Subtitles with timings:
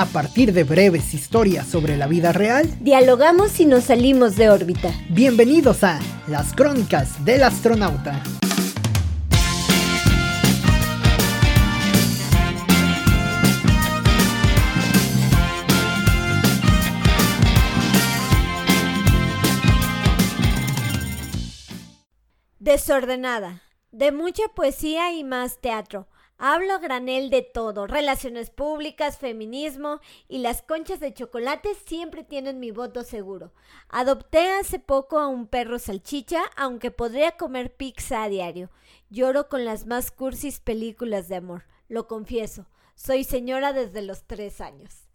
[0.00, 4.90] A partir de breves historias sobre la vida real, dialogamos y nos salimos de órbita.
[5.10, 8.22] Bienvenidos a Las Crónicas del Astronauta.
[22.58, 23.60] Desordenada,
[23.92, 26.08] de mucha poesía y más teatro
[26.42, 32.58] Hablo a granel de todo, relaciones públicas, feminismo y las conchas de chocolate siempre tienen
[32.58, 33.52] mi voto seguro.
[33.90, 38.70] Adopté hace poco a un perro salchicha, aunque podría comer pizza a diario.
[39.10, 42.66] Lloro con las más cursis películas de amor, lo confieso.
[42.94, 45.10] Soy señora desde los tres años.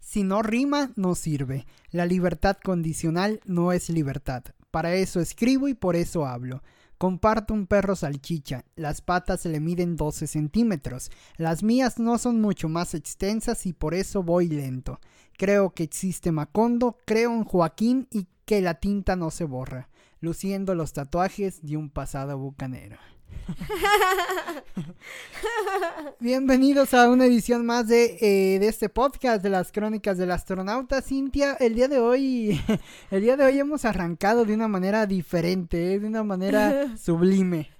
[0.00, 1.64] Si no rima, no sirve.
[1.92, 4.42] La libertad condicional no es libertad.
[4.72, 6.60] Para eso escribo y por eso hablo.
[6.98, 8.64] Comparto un perro salchicha.
[8.74, 11.10] Las patas se le miden 12 centímetros.
[11.36, 15.00] Las mías no son mucho más extensas y por eso voy lento.
[15.36, 20.74] Creo que existe Macondo, creo en Joaquín y que la tinta no se borra, luciendo
[20.74, 22.96] los tatuajes de un pasado bucanero.
[26.20, 31.02] Bienvenidos a una edición más de, eh, de, este podcast de las crónicas del astronauta.
[31.02, 32.60] Cintia, el día de hoy,
[33.10, 37.70] el día de hoy hemos arrancado de una manera diferente, eh, de una manera sublime.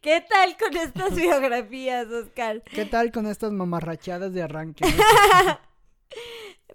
[0.00, 2.62] ¿Qué tal con estas biografías, Oscar?
[2.62, 4.84] ¿Qué tal con estas mamarrachadas de arranque?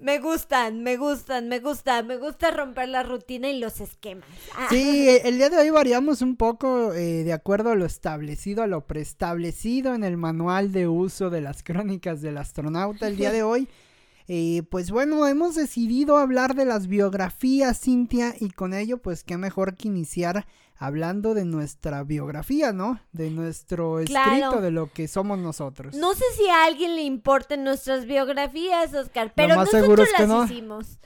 [0.01, 4.29] Me gustan, me gustan, me gusta, me gusta romper la rutina y los esquemas.
[4.55, 4.67] Ah.
[4.69, 8.67] Sí, el día de hoy variamos un poco eh, de acuerdo a lo establecido, a
[8.67, 13.07] lo preestablecido en el manual de uso de las crónicas del astronauta.
[13.07, 13.67] El día de hoy,
[14.29, 19.37] eh, pues bueno, hemos decidido hablar de las biografías, Cintia, y con ello, pues qué
[19.37, 20.45] mejor que iniciar
[20.79, 23.01] hablando de nuestra biografía, ¿no?
[23.11, 25.93] De nuestro escrito, de lo que somos nosotros.
[25.95, 30.97] No sé si a alguien le importen nuestras biografías, Oscar, pero nosotros las hicimos.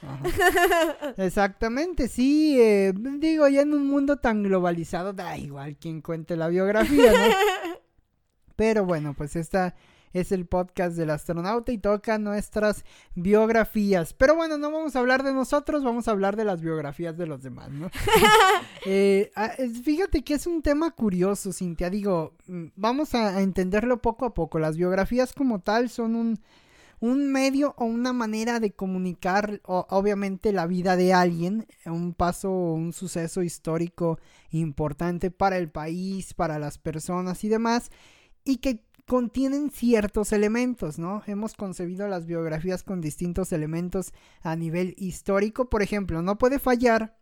[1.17, 2.55] Exactamente, sí.
[2.61, 7.35] Eh, digo, ya en un mundo tan globalizado, da igual quien cuente la biografía, ¿no?
[8.55, 9.73] pero bueno, pues esta
[10.13, 12.85] es el podcast del astronauta y toca nuestras
[13.15, 14.13] biografías.
[14.13, 17.27] Pero bueno, no vamos a hablar de nosotros, vamos a hablar de las biografías de
[17.27, 17.89] los demás, ¿no?
[18.85, 19.51] Eh, ah,
[19.83, 21.89] fíjate que es un tema curioso, Cintia.
[21.89, 24.59] Digo, mm, vamos a, entenderlo poco a poco.
[24.59, 26.39] Las biografías como tal son un
[27.03, 32.93] un medio o una manera de comunicar obviamente la vida de alguien, un paso, un
[32.93, 34.19] suceso histórico
[34.51, 37.91] importante para el país, para las personas y demás,
[38.45, 41.23] y que contienen ciertos elementos, ¿no?
[41.27, 45.69] Hemos concebido las biografías con distintos elementos a nivel histórico.
[45.69, 47.17] Por ejemplo, no puede fallar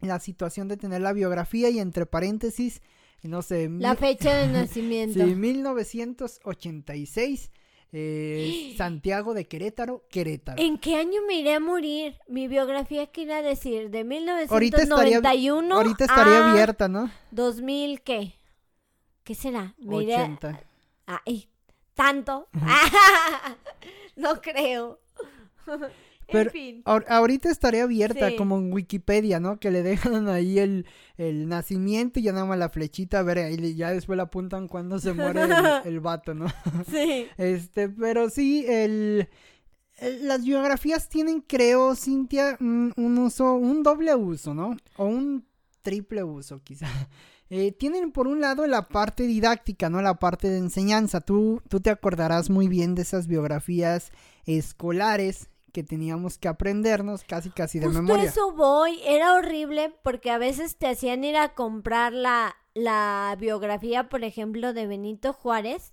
[0.00, 2.82] la situación de tener la biografía y entre paréntesis,
[3.22, 3.68] no sé.
[3.68, 5.24] La fecha de nacimiento.
[5.24, 7.50] sí, 1986.
[7.94, 10.62] Eh, Santiago de Querétaro, Querétaro.
[10.62, 12.16] ¿En qué año me iré a morir?
[12.26, 13.90] Mi biografía, ¿qué a decir?
[13.90, 17.10] De 1991 ahorita estaría, abierta, ¿no?
[17.32, 18.32] 2000, ¿qué?
[19.24, 19.74] ¿Qué será?
[19.78, 20.71] Me 80.
[21.26, 21.48] Ay,
[21.94, 22.48] tanto.
[24.16, 25.00] no creo.
[26.32, 26.82] Pero en fin.
[26.84, 29.58] ahorita estaría abierta como en Wikipedia, ¿no?
[29.58, 30.86] Que le dejan ahí el,
[31.16, 34.68] el, nacimiento y ya nada más la flechita, a ver, ahí ya después la apuntan
[34.68, 35.42] cuando se muere
[35.84, 36.46] el, vato, ¿no?
[36.90, 37.26] Sí.
[37.36, 39.28] Este, pero sí, el,
[40.22, 44.76] las biografías tienen, creo, Cintia, un, un uso, un doble uso, ¿no?
[44.96, 45.44] O un
[45.82, 46.88] triple uso, quizá.
[47.54, 50.00] Eh, tienen por un lado la parte didáctica, ¿no?
[50.00, 51.20] La parte de enseñanza.
[51.20, 54.10] Tú, tú te acordarás muy bien de esas biografías
[54.46, 58.24] escolares que teníamos que aprendernos casi casi de Justo memoria.
[58.24, 64.08] eso voy, era horrible porque a veces te hacían ir a comprar la, la biografía,
[64.08, 65.91] por ejemplo, de Benito Juárez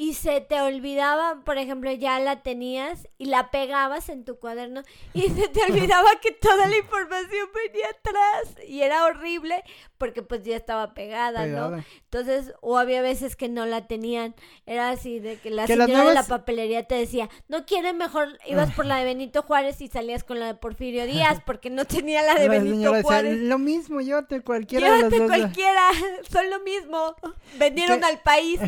[0.00, 4.82] y se te olvidaba, por ejemplo, ya la tenías y la pegabas en tu cuaderno
[5.12, 9.64] y se te olvidaba que toda la información venía atrás y era horrible
[9.98, 11.82] porque pues ya estaba pegada, ¿no?
[12.04, 16.14] Entonces, o había veces que no la tenían, era así de que la señora de
[16.14, 20.22] la papelería te decía, no quieres mejor, ibas por la de Benito Juárez y salías
[20.22, 23.36] con la de Porfirio Díaz porque no tenía la de Benito Juárez.
[23.38, 25.82] lo mismo, llévate cualquiera llévate de cualquiera,
[26.30, 27.16] son lo mismo,
[27.58, 28.60] vendieron al país.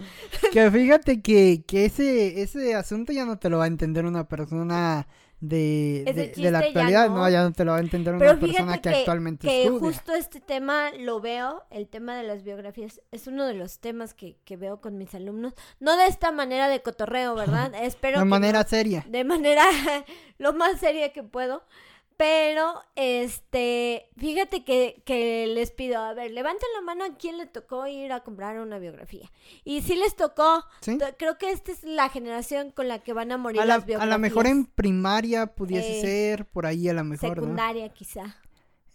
[0.52, 4.28] que fíjate que, que ese, ese asunto ya no te lo va a entender una
[4.28, 5.06] persona
[5.40, 7.28] de, de, la actualidad, no.
[7.30, 10.90] ya no te lo va a entender una persona que, actualmente que justo este tema
[10.98, 14.82] lo veo, el tema de las biografías, es uno de los temas que, que veo
[14.82, 17.72] con mis alumnos, no de esta manera de cotorreo, ¿verdad?
[17.82, 19.04] Espero De manera seria.
[19.08, 19.64] De manera
[20.38, 21.64] lo más seria que puedo,
[22.20, 27.46] Pero, este, fíjate que, que les pido, a ver, levanten la mano a quién le
[27.46, 29.32] tocó ir a comprar una biografía.
[29.64, 30.66] Y sí les tocó.
[31.16, 33.84] Creo que esta es la generación con la que van a morir A la, las
[33.84, 34.10] a biografías.
[34.10, 37.42] la mejor en primaria pudiese Eh, ser, por ahí a la mejor, ¿no?
[37.42, 38.36] Secundaria, quizá.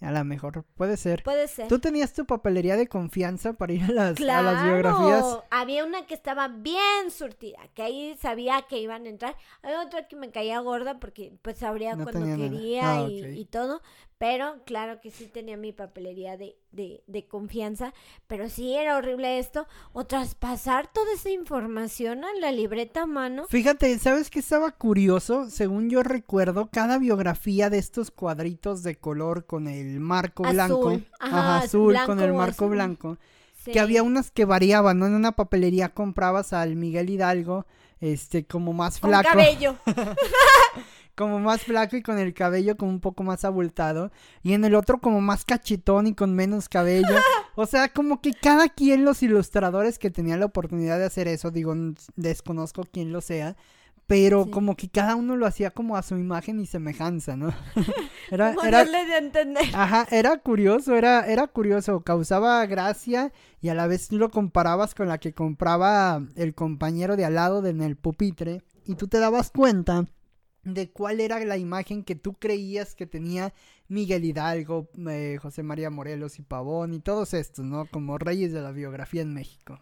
[0.05, 1.23] A la mejor, puede ser.
[1.23, 1.67] Puede ser.
[1.67, 5.25] ¿Tú tenías tu papelería de confianza para ir a las, a Claro, las biografías?
[5.49, 9.35] había una que estaba bien surtida, que ahí sabía que iban a entrar.
[9.63, 13.45] Hay otra que me caía gorda porque pues sabría No cuando quería Ah, y, y
[13.45, 13.81] todo.
[14.17, 17.93] Pero claro que sí tenía mi papelería de, de, de confianza.
[18.27, 19.67] Pero sí era horrible esto.
[19.93, 23.45] O traspasar toda esa información a la libreta a mano.
[23.49, 25.49] Fíjate, ¿sabes qué estaba curioso?
[25.49, 31.05] Según yo recuerdo, cada biografía de estos cuadritos de color con el marco blanco, Azul,
[31.19, 32.69] ajá, azul, con el marco azul.
[32.69, 33.17] blanco,
[33.63, 33.71] Sí.
[33.71, 35.07] que había unas que variaban, ¿no?
[35.07, 37.65] En una papelería comprabas al Miguel Hidalgo,
[37.99, 39.75] este, como más Con flaco, cabello.
[41.15, 44.11] como más flaco y con el cabello como un poco más abultado,
[44.43, 47.07] y en el otro como más cachetón y con menos cabello.
[47.57, 51.51] O sea, como que cada quien, los ilustradores que tenían la oportunidad de hacer eso,
[51.51, 51.73] digo,
[52.17, 53.55] desconozco quién lo sea,
[54.07, 54.51] pero Sí.
[54.51, 57.53] como que cada uno lo hacía como a su imagen y semejanza, ¿no?
[58.29, 59.63] era, Como era, darle de entender.
[59.73, 63.31] ajá, era curioso, era, era curioso, causaba gracia
[63.61, 67.61] y a la vez lo comparabas con la que compraba el compañero de al lado
[67.61, 70.05] de en el pupitre y tú te dabas cuenta
[70.65, 73.53] de cuál era la imagen que tú creías que tenía
[73.87, 77.85] Miguel Hidalgo, eh, José María Morelos y Pavón y todos estos, ¿no?
[77.85, 79.79] Como reyes de la biografía en México.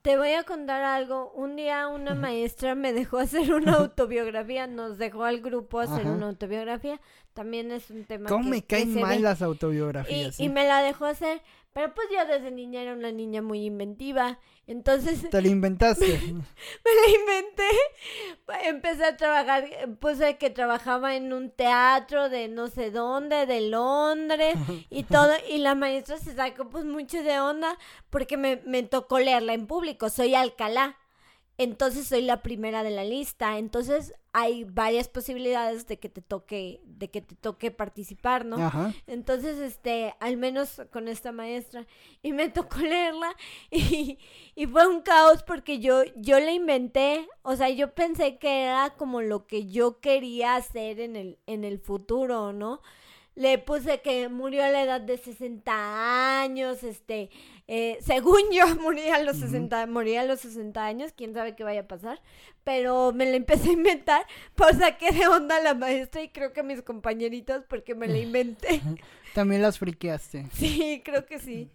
[0.00, 1.30] Te voy a contar algo.
[1.32, 6.10] Un día una maestra me dejó hacer una autobiografía, nos dejó al grupo hacer Ajá.
[6.12, 7.00] una autobiografía.
[7.34, 9.20] También es un tema ¿Cómo que, me caen se mal ve.
[9.20, 10.40] las Y, autobiografías?
[10.40, 10.48] y eh?
[10.48, 11.42] me la dejó hacer,
[11.72, 14.38] pero pues yo desde niña era una niña muy inventiva.
[14.66, 16.06] Entonces Te la inventaste.
[16.06, 18.68] me la inventé.
[18.68, 19.64] Empecé a trabajar,
[19.98, 24.56] puse que trabajaba en un teatro de no sé dónde, de Londres
[24.90, 25.32] y todo.
[25.50, 27.78] Y la maestra se sacó pues mucho de onda
[28.10, 30.10] porque me, me tocó leerla en público.
[30.10, 30.96] Soy Alcalá.
[31.62, 33.58] Entonces soy la primera de la lista.
[33.58, 38.56] Entonces hay varias posibilidades de que te toque, de que te toque participar, ¿no?
[38.56, 38.94] Ajá.
[39.06, 41.86] Entonces, este, al menos con esta maestra,
[42.22, 43.36] y me tocó leerla
[43.70, 44.18] y,
[44.54, 48.94] y fue un caos porque yo, yo la inventé, o sea, yo pensé que era
[48.96, 52.80] como lo que yo quería hacer en el, en el futuro, ¿no?
[53.34, 57.30] Le puse que murió a la edad de 60 años, este,
[57.68, 59.46] eh, según yo moría a los Ujú.
[59.46, 62.20] 60, moría a los 60 años, quién sabe qué vaya a pasar,
[62.64, 66.52] pero me la empecé a inventar, pues saqué de onda a la maestra y creo
[66.52, 68.80] que a mis compañeritos porque me la inventé.
[69.34, 70.46] También las friqueaste.
[70.52, 71.70] Sí, creo que sí.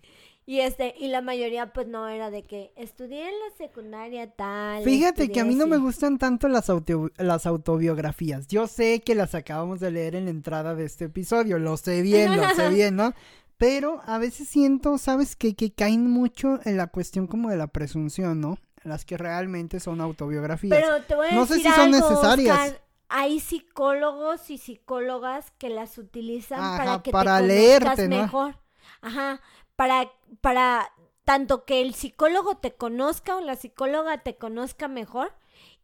[0.50, 4.82] Y este, y la mayoría pues no era de que estudié en la secundaria tal.
[4.86, 8.48] Fíjate que a mí no me gustan tanto las, auto- las autobiografías.
[8.48, 12.02] Yo sé que las acabamos de leer en la entrada de este episodio, lo sé
[12.02, 13.14] bien, lo sé bien, ¿no?
[13.58, 15.56] Pero a veces siento, ¿sabes qué?
[15.56, 18.58] Que caen mucho en la cuestión como de la presunción, ¿no?
[18.84, 20.80] Las que realmente son autobiografías.
[20.80, 22.58] Pero te voy a No sé decir si son algo, necesarias.
[22.58, 22.82] Oscar.
[23.10, 28.58] Hay psicólogos y psicólogas que las utilizan Ajá, para que para te leerte, mejor.
[29.02, 29.42] Ajá,
[29.76, 30.12] para,
[30.42, 30.92] para
[31.24, 35.34] tanto que el psicólogo te conozca o la psicóloga te conozca mejor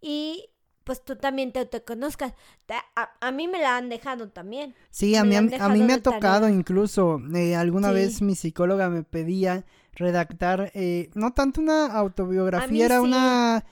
[0.02, 0.50] y
[0.84, 2.34] pues tú también te autoconozcas.
[2.66, 4.74] Te- A, a mí me la han dejado también.
[4.92, 6.56] Sí, a me mí, a, mí- a dejado mí me ha tocado tarea.
[6.56, 7.94] incluso, eh, alguna Sí.
[7.96, 9.66] vez mi psicóloga me pedía
[9.96, 13.06] redactar, eh, no tanto una autobiografía, era sí.
[13.06, 13.64] una,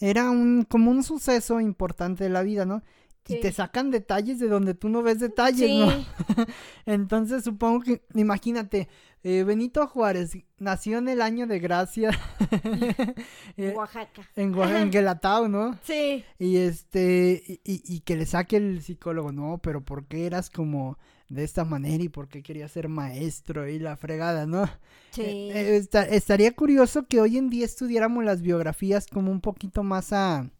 [0.00, 2.82] era un, como un suceso importante de la vida, ¿no?
[3.28, 5.86] Y te sacan detalles de donde tú no ves detalles, ¿no?
[6.86, 8.88] Entonces supongo que, imagínate,
[9.22, 12.10] eh, Benito Juárez nació en el año de gracia
[13.56, 14.22] eh, Oaxaca.
[14.36, 15.78] en, Oaxaca, en Guelatao, ¿no?
[15.82, 16.24] Sí.
[16.38, 20.50] Y este, y, y- y que le saque el psicólogo, no, pero ¿por qué eras
[20.50, 20.98] como
[21.28, 24.64] de esta manera y por qué querías ser maestro y la fregada, ¿no?
[25.10, 25.22] Sí.
[25.22, 30.12] Eh, esta- estaría curioso que hoy en día estudiáramos las biografías como un poquito más
[30.12, 30.50] a,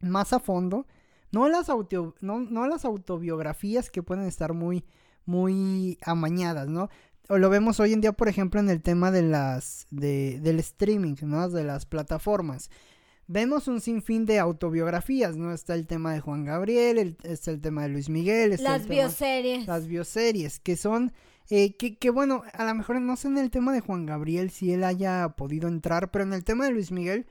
[0.00, 0.86] más a fondo.
[1.32, 4.84] No las, auto, no, no las autobiografías que pueden estar muy,
[5.26, 6.88] muy amañadas, ¿no?
[7.32, 10.58] O lo vemos hoy en día, por ejemplo, en el tema de las, de, del
[10.58, 11.48] streaming, ¿no?
[11.48, 12.70] De las plataformas.
[13.28, 15.52] Vemos un sinfín de autobiografías, ¿no?
[15.52, 18.82] Está el tema de Juan Gabriel, el- está el tema de Luis Miguel, está Las
[18.82, 19.66] el tema- bioseries.
[19.68, 21.12] las bioseries, que son,
[21.50, 24.50] eh, que, que bueno, a lo mejor no sé en el tema de Juan Gabriel
[24.50, 27.26] si él haya podido entrar, pero en el tema de Luis Miguel,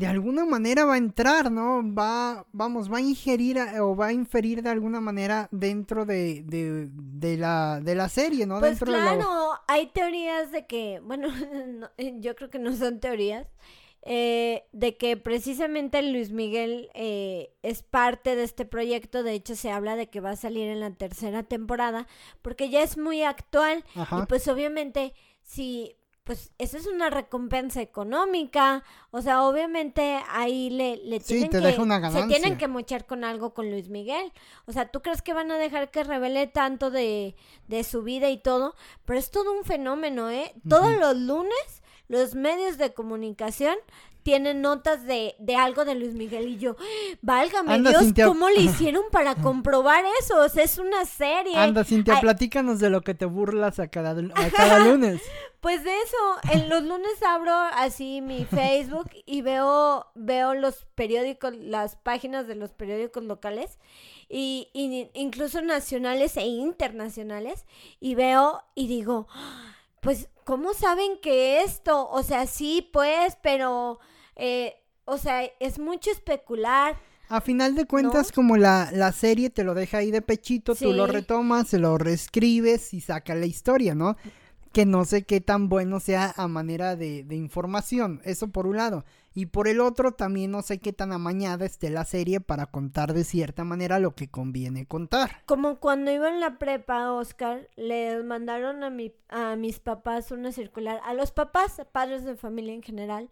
[0.00, 1.82] de alguna manera va a entrar, ¿no?
[1.94, 6.42] Va, vamos, va a ingerir a- o va a inferir de alguna manera dentro de,
[6.44, 8.58] de, de la, de la serie, ¿no?
[8.60, 9.60] Pues dentro de claro, la...
[9.68, 11.28] hay teorías de que, bueno,
[11.66, 11.88] no,
[12.18, 13.46] yo creo que no son teorías,
[14.02, 19.22] eh, de que precisamente Luis Miguel eh, es parte de este proyecto.
[19.22, 22.06] De hecho, se habla de que va a salir en la tercera temporada,
[22.40, 23.84] porque ya es muy actual.
[23.94, 25.96] Y pues obviamente, si
[26.30, 28.84] pues eso es una recompensa económica.
[29.10, 31.60] O sea, obviamente ahí le, le tienen que
[32.12, 34.32] se tienen que mochar con algo con Luis Miguel.
[34.66, 37.34] O sea, ¿tú crees que van a dejar que revele tanto de,
[37.66, 38.76] de su vida y todo?
[39.06, 40.54] Pero es todo un fenómeno, ¿eh?
[40.68, 43.76] Todos los lunes los medios de comunicación
[44.22, 46.76] tienen notas de, de algo de Luis Miguel y yo,
[47.22, 50.40] válgame Dios, ¿cómo le hicieron para comprobar eso?
[50.40, 51.56] O sea, es una serie.
[51.56, 55.20] Anda, Cintia, platícanos de lo que te burlas a cada, a cada lunes.
[55.60, 61.54] Pues de eso, en los lunes abro así mi Facebook y veo, veo los periódicos,
[61.54, 63.78] las páginas de los periódicos locales
[64.30, 67.66] y, y incluso nacionales e internacionales
[68.00, 69.28] y veo y digo,
[70.00, 72.08] pues, ¿cómo saben que esto?
[72.10, 74.00] O sea, sí, pues, pero,
[74.36, 76.96] eh, o sea, es mucho especular.
[77.28, 80.92] A final de cuentas, como la, la, serie te lo deja ahí de pechito, tú
[80.92, 84.16] lo retomas, se lo reescribes y saca la historia, ¿no?
[84.72, 88.78] Que no sé qué tan bueno sea a manera de, de información, eso por un
[88.78, 89.04] lado.
[89.32, 93.12] Y por el otro, también no sé qué tan amañada esté la serie para contar
[93.12, 95.42] de cierta manera lo que conviene contar.
[95.46, 100.50] Como cuando iba en la prepa, Oscar, le mandaron a, mi, a mis papás una
[100.50, 103.30] circular, a los papás, padres de familia en general,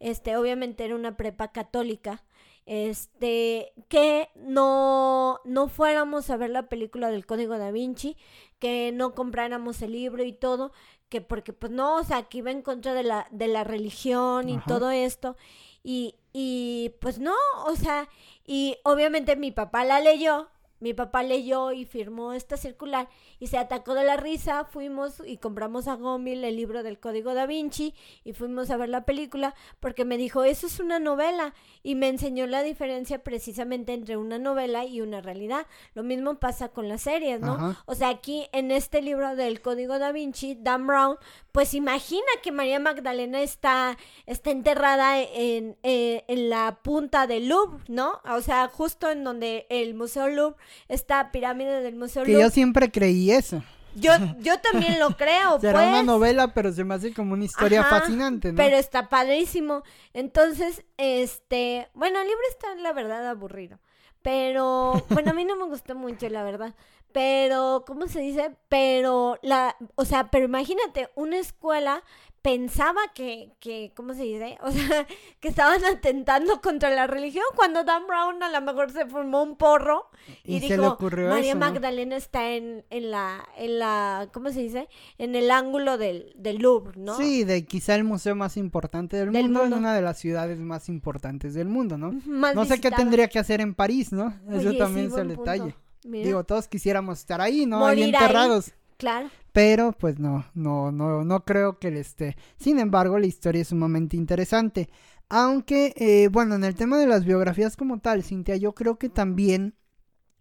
[0.00, 2.24] este, obviamente era una prepa católica,
[2.66, 8.16] este, que no, no fuéramos a ver la película del Código da Vinci,
[8.58, 10.72] que no compráramos el libro y todo,
[11.14, 14.48] que porque pues no, o sea, que iba en contra de la, de la religión
[14.48, 15.36] y todo esto.
[15.84, 18.08] Y, y pues no, o sea,
[18.44, 20.48] y obviamente mi papá la leyó
[20.84, 24.66] mi papá leyó y firmó esta circular y se atacó de la risa.
[24.66, 28.90] Fuimos y compramos a Gomil el libro del Código da Vinci y fuimos a ver
[28.90, 33.94] la película porque me dijo, eso es una novela y me enseñó la diferencia precisamente
[33.94, 35.66] entre una novela y una realidad.
[35.94, 37.74] Lo mismo pasa con las series, ¿no?
[37.86, 41.16] O sea, aquí en este libro del Código da Vinci, Dan Brown,
[41.54, 43.96] pues imagina que María Magdalena está,
[44.26, 48.20] está enterrada en, eh, en la punta del Louvre, ¿no?
[48.24, 50.56] O sea, justo en donde el Museo Louvre
[50.88, 53.62] esta pirámide del Museo Que yo siempre creí eso.
[53.94, 55.60] Yo, yo también lo creo.
[55.60, 56.04] Será una pues.
[56.04, 58.56] novela, pero se me hace como una historia fascinante, ¿no?
[58.56, 59.84] Pero está padrísimo.
[60.12, 63.78] Entonces, este, bueno, el libro está, la verdad, aburrido.
[64.22, 66.74] Pero, bueno, a mí no me gustó mucho, la verdad.
[67.14, 68.56] Pero, ¿cómo se dice?
[68.68, 72.02] Pero, la, o sea, pero imagínate, una escuela
[72.42, 74.58] pensaba que, que, ¿cómo se dice?
[74.64, 75.06] O sea,
[75.38, 79.56] que estaban atentando contra la religión cuando Dan Brown a lo mejor se formó un
[79.56, 80.10] porro
[80.42, 84.88] y, dijo, le ocurrió María Magdalena está en, en la, en la, ¿cómo se dice?
[85.16, 87.16] En el ángulo del, del Louvre, ¿no?
[87.16, 90.88] Sí, de quizá el museo más importante del, mundo, en una de las ciudades más
[90.88, 92.10] importantes del mundo, ¿no?
[92.26, 94.34] no sé qué tendría que hacer en París, ¿no?
[94.50, 95.76] Eso también es el detalle.
[96.04, 97.84] Digo, todos quisiéramos estar ahí, ¿no?
[97.86, 98.72] ahí enterrados.
[98.98, 99.30] Claro.
[99.52, 102.36] Pero pues no, no, no, no creo que le esté.
[102.56, 104.90] Sin embargo, la historia es sumamente interesante.
[105.28, 109.08] Aunque, eh, bueno, en el tema de las biografías como tal, Cintia, yo creo que
[109.08, 109.74] también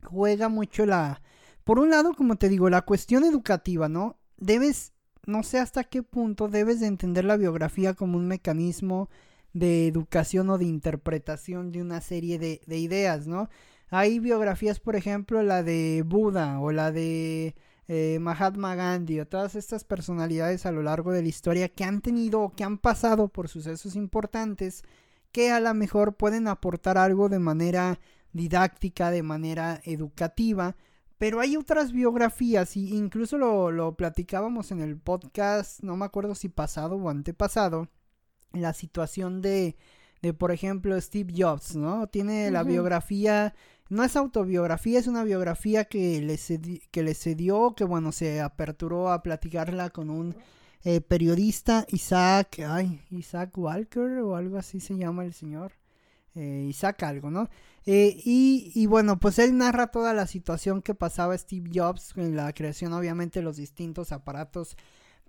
[0.04, 1.22] juega mucho la...
[1.64, 4.20] Por un lado, como te digo, la cuestión educativa, ¿no?
[4.38, 4.92] Debes,
[5.26, 9.10] no sé hasta qué punto debes de entender la biografía como un mecanismo
[9.54, 13.50] de educación o de interpretación de una serie de, de ideas, ¿no?
[13.96, 17.54] Hay biografías, por ejemplo, la de Buda o la de
[17.88, 22.02] eh, Mahatma Gandhi o todas estas personalidades a lo largo de la historia que han
[22.02, 24.82] tenido o que han pasado por sucesos importantes
[25.32, 28.00] que a lo mejor pueden aportar algo de manera
[28.32, 30.76] didáctica, de manera educativa,
[31.20, 36.34] pero hay otras biografías, y incluso lo, lo, platicábamos en el podcast, no me acuerdo
[36.34, 37.90] si pasado o antepasado,
[38.54, 39.76] la situación de,
[40.24, 42.08] de por ejemplo, Steve Jobs, ¿no?
[42.08, 43.54] Tiene la biografía
[43.90, 46.40] no es autobiografía, es una biografía que le,
[46.92, 50.36] que le cedió, que bueno, se aperturó a platicarla con un
[50.84, 55.74] eh, periodista, Isaac, ay, Isaac Walker o algo así se llama el señor.
[56.36, 57.50] Eh, Isaac algo, ¿no?
[57.86, 62.52] Eh, y, bueno, pues él narra toda la situación que pasaba Steve Jobs en la
[62.54, 64.76] creación, obviamente, de los distintos aparatos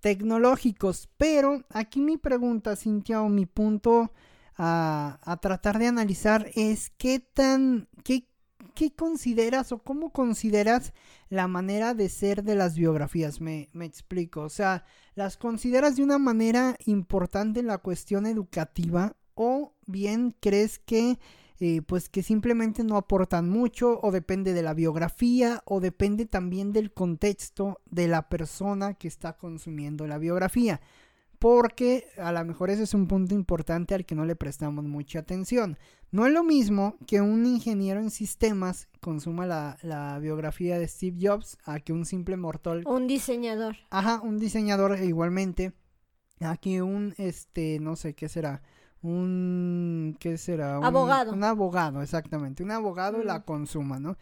[0.00, 1.08] tecnológicos.
[1.18, 4.12] Pero aquí mi pregunta, Cintia, o mi punto
[4.56, 8.28] a, a tratar de analizar es qué tan, qué
[8.75, 10.93] ¿qué consideras o cómo consideras
[11.28, 13.40] la manera de ser de las biografías?
[13.40, 14.43] Me, me, explico.
[14.43, 20.78] O sea, ¿las consideras de una manera importante en la cuestión educativa o bien crees
[20.78, 21.19] que
[21.61, 26.73] eh, pues que simplemente no aportan mucho o depende de la biografía o depende también
[26.73, 30.81] del contexto de la persona que está consumiendo la biografía?
[31.48, 35.18] Porque a lo mejor ese es un punto importante al que no le prestamos mucha
[35.18, 35.76] atención.
[36.10, 41.18] No es lo mismo que un ingeniero en sistemas consuma la, la biografía de Steve
[41.20, 42.82] Jobs a que un simple mortal.
[42.86, 43.76] Un diseñador.
[43.90, 45.74] Ajá, un diseñador igualmente.
[46.40, 48.62] A que un, este, no sé qué será.
[49.02, 50.78] Un, ¿qué será?
[50.78, 51.34] Un- Abogado.
[51.34, 52.62] Un abogado, exactamente.
[52.62, 53.44] Un abogado la Mm.
[53.44, 54.16] consuma, ¿no?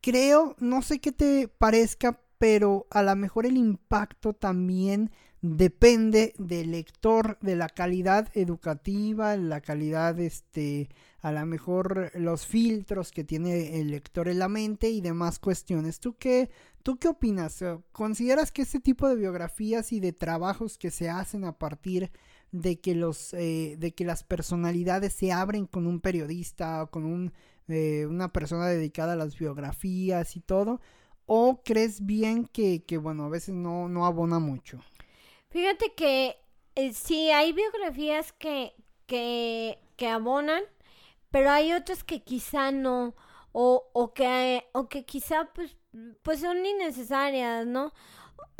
[0.00, 6.72] Creo, no sé qué te parezca, pero a lo mejor el impacto también depende del
[6.72, 10.88] lector, de la calidad educativa, la calidad, este,
[11.20, 16.00] a lo mejor los filtros que tiene el lector en la mente y demás cuestiones.
[16.00, 16.50] ¿Tú qué,
[16.82, 17.64] tú qué opinas?
[17.92, 22.10] ¿Consideras que este tipo de biografías y de trabajos que se hacen a partir
[22.50, 27.04] de que los, eh, de que las personalidades se abren con un periodista o con
[27.04, 27.32] un,
[27.68, 30.80] eh, una persona dedicada a las biografías y todo?
[31.26, 34.80] ¿O crees bien que, que bueno, a veces no, no abona mucho?
[35.50, 36.36] Fíjate que
[36.74, 38.74] eh, sí hay biografías que,
[39.06, 40.62] que, que abonan,
[41.30, 43.14] pero hay otras que quizá no,
[43.52, 45.76] o, o que, o que quizá pues,
[46.22, 47.92] pues son innecesarias, ¿no?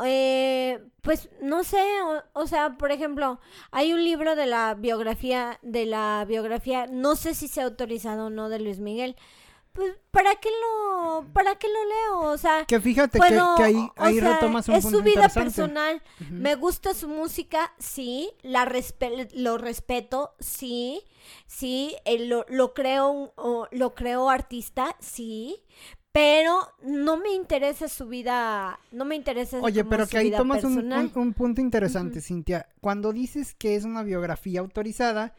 [0.05, 3.39] Eh, pues no sé, o, o sea, por ejemplo,
[3.71, 8.27] hay un libro de la biografía, de la biografía, no sé si se ha autorizado
[8.27, 9.15] o no de Luis Miguel.
[9.73, 12.31] Pues, ¿para qué lo, para qué lo leo?
[12.31, 14.97] O sea, Que fíjate puedo, que, que ahí, o ahí sea, retomas un es punto
[14.97, 16.01] su vida personal.
[16.31, 21.01] Me gusta su música, sí, la respe- lo respeto, sí,
[21.47, 23.33] sí, eh, lo, lo creo,
[23.71, 25.61] lo creo artista, sí,
[26.11, 30.31] pero no me interesa su vida, no me interesa Oye, como pero su que ahí
[30.31, 31.11] tomas un, personal.
[31.15, 32.19] un- un punto interesante.
[32.19, 32.67] Cintia.
[32.81, 35.35] Cuando dices que es una biografía autorizada,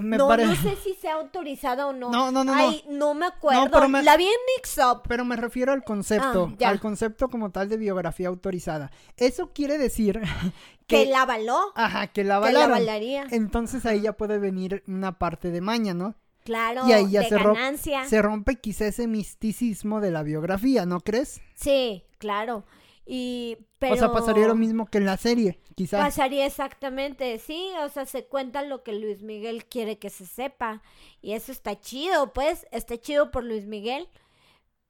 [0.00, 0.48] me no, parece...
[0.48, 2.10] no sé si sea autorizada o no.
[2.10, 2.54] No, no, no, no.
[2.54, 3.68] Ay, no me acuerdo.
[3.70, 5.02] pero me- La vi en Mix Up.
[5.08, 8.90] Pero me refiero al concepto, Ah, al concepto como tal de biografía autorizada.
[9.16, 10.20] Eso quiere decir
[10.86, 11.06] Que que...
[11.06, 11.58] la avaló.
[11.74, 12.72] Ajá, que la Que la avalaron.
[12.76, 13.26] avalaría.
[13.30, 16.14] Entonces ahí ya puede venir una parte de maña, ¿no?
[16.44, 18.04] Claro, Y ahí ya de se ganancia.
[18.06, 21.40] Se rompe quizá ese misticismo de la biografía, ¿no crees?
[21.54, 22.64] Sí, claro.
[23.06, 23.94] Y, pero...
[23.94, 28.24] O sea, pasaría lo mismo que en la serie, Pasaría exactamente, sí, o sea, se
[28.26, 30.82] cuenta lo que Luis Miguel quiere que se sepa.
[31.20, 34.08] Y eso está chido, pues, está chido por Luis Miguel.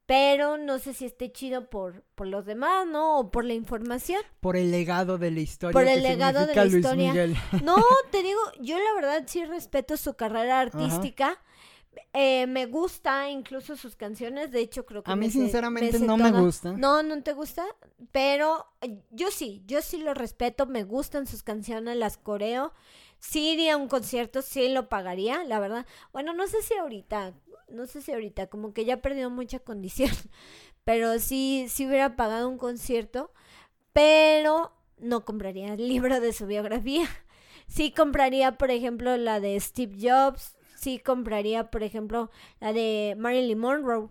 [0.06, 3.20] Pero no sé si esté chido por, por los demás, ¿no?
[3.20, 4.20] O por la información.
[4.40, 5.72] Por el legado de la historia.
[5.72, 7.12] Por el legado de la Luis historia.
[7.12, 7.36] Miguel.
[7.62, 7.76] No,
[8.10, 11.40] te digo, yo la verdad sí respeto su carrera artística.
[12.14, 16.30] Eh, me gusta incluso sus canciones, de hecho creo que A mí sinceramente no me
[16.30, 16.72] gusta.
[16.72, 17.64] No, no te gusta,
[18.12, 22.72] pero eh, yo sí, yo sí lo respeto, me gustan sus canciones, las coreo.
[23.18, 25.86] Sí iría a un concierto, sí lo pagaría, la verdad.
[26.12, 27.34] Bueno, no sé si ahorita,
[27.68, 30.10] no sé si ahorita, como que ya perdió mucha condición,
[30.84, 33.32] pero sí, sí hubiera pagado un concierto,
[33.92, 37.06] pero no compraría el libro de su biografía.
[37.68, 43.58] Sí compraría, por ejemplo, la de Steve Jobs, sí compraría, por ejemplo, la de Marilyn
[43.58, 44.08] Monroe.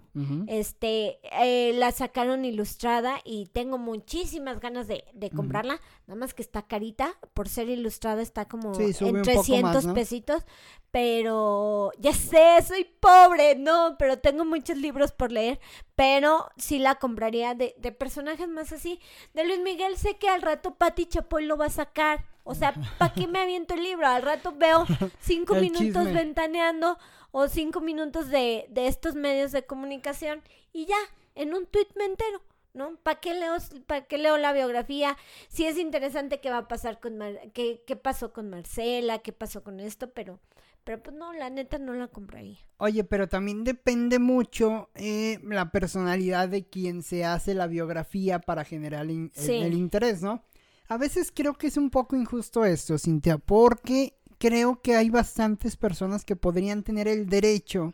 [0.48, 5.80] Este, eh, la sacaron ilustrada y tengo muchísimas ganas de, de comprarla.
[6.08, 9.46] Nada más que está carita, por ser ilustrada está como Sí, en un poco más,
[9.46, 9.94] 300 ¿no?
[9.94, 10.44] pesitos.
[10.92, 15.60] Pero ya sé, soy pobre, no, pero tengo muchos libros por leer.
[15.96, 19.00] Pero sí la compraría de, de personajes más así.
[19.34, 22.26] De Luis Miguel sé que al rato Patti Chapoy lo va a sacar.
[22.44, 24.08] O sea, ¿para qué me aviento el libro?
[24.08, 24.86] Al rato veo
[25.22, 26.14] cinco El minutos chisme.
[26.14, 26.98] ventaneando
[27.32, 30.42] o cinco minutos de, de estos medios de comunicación
[30.74, 30.98] y ya,
[31.36, 32.42] en un tuit me entero,
[32.74, 32.96] ¿no?
[32.98, 33.56] ¿Para qué leo,
[33.88, 35.18] para qué leo la biografía?
[35.48, 39.32] Si es interesante qué va a pasar con Mar- qué, qué pasó con Marcela, qué
[39.32, 40.40] pasó con esto, pero,
[40.84, 42.58] pero pues no, la neta no la compraría.
[42.78, 48.66] Oye, pero también depende mucho eh, la personalidad de quien se hace la biografía para
[48.66, 50.44] generar el interés, ¿no?
[50.92, 55.78] A veces creo que es un poco injusto esto, Cintia, porque creo que hay bastantes
[55.78, 57.94] personas que podrían tener el derecho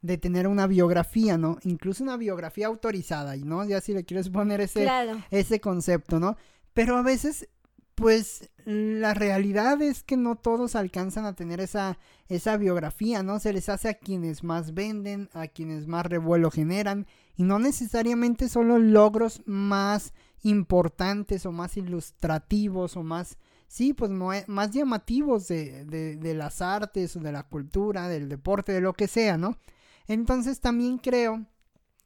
[0.00, 1.58] de tener una biografía, ¿no?
[1.64, 3.66] Incluso una biografía autorizada, ¿no?
[3.66, 5.22] Ya si le quieres poner ese, Claro.
[5.30, 6.38] ese concepto, ¿no?
[6.72, 7.50] Pero a veces,
[7.94, 11.98] pues, la realidad es que no todos alcanzan a tener esa,
[12.30, 13.40] esa biografía, ¿no?
[13.40, 17.06] Se les hace a quienes más venden, a quienes más revuelo generan,
[17.36, 24.10] y no necesariamente son los logros más importantes o más ilustrativos o más, sí, pues
[24.10, 28.94] más llamativos de, de, de las artes o de la cultura, del deporte, de lo
[28.94, 29.58] que sea, ¿no?
[30.06, 31.46] Entonces también creo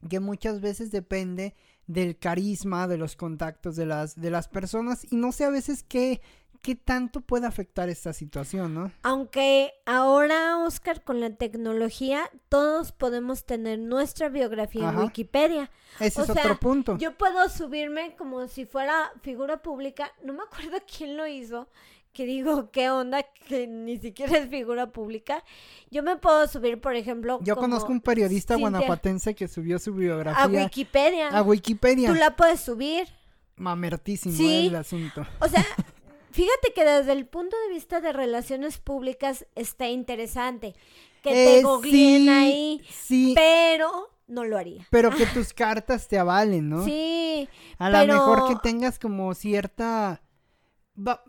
[0.09, 1.55] que muchas veces depende
[1.87, 5.83] del carisma, de los contactos de las, de las personas y no sé a veces
[5.83, 6.21] qué,
[6.63, 8.93] qué tanto puede afectar esta situación, ¿no?
[9.03, 14.99] Aunque ahora, Oscar, con la tecnología, todos podemos tener nuestra biografía Ajá.
[15.01, 15.71] en Wikipedia.
[16.01, 16.97] Ese O es sea, otro punto.
[16.99, 20.13] Yo puedo subirme como si fuera figura pública.
[20.25, 21.69] No me acuerdo quién lo hizo.
[22.13, 23.23] que digo, ¿qué onda?
[23.49, 25.43] Que ni siquiera es figura pública.
[25.91, 27.41] Yo me puedo subir, por ejemplo.
[27.43, 31.29] Yo como conozco un periodista Cintia guanajuatense que subió su A biografía Wikipedia.
[31.31, 32.09] a Wikipedia.
[32.11, 33.09] Tú la puedes subir.
[33.57, 34.47] Mamertísimo Sí.
[34.47, 35.27] eh, el asunto.
[35.41, 35.65] O sea,
[36.33, 40.75] fíjate que desde el punto de vista de relaciones públicas está interesante.
[41.23, 44.87] Que te Eh, googleen sí, ahí, Sí, pero no lo haría.
[44.91, 46.85] pero que tus cartas te avalen, ¿no?
[46.85, 50.23] Sí, A lo pero- mejor que tengas como cierta...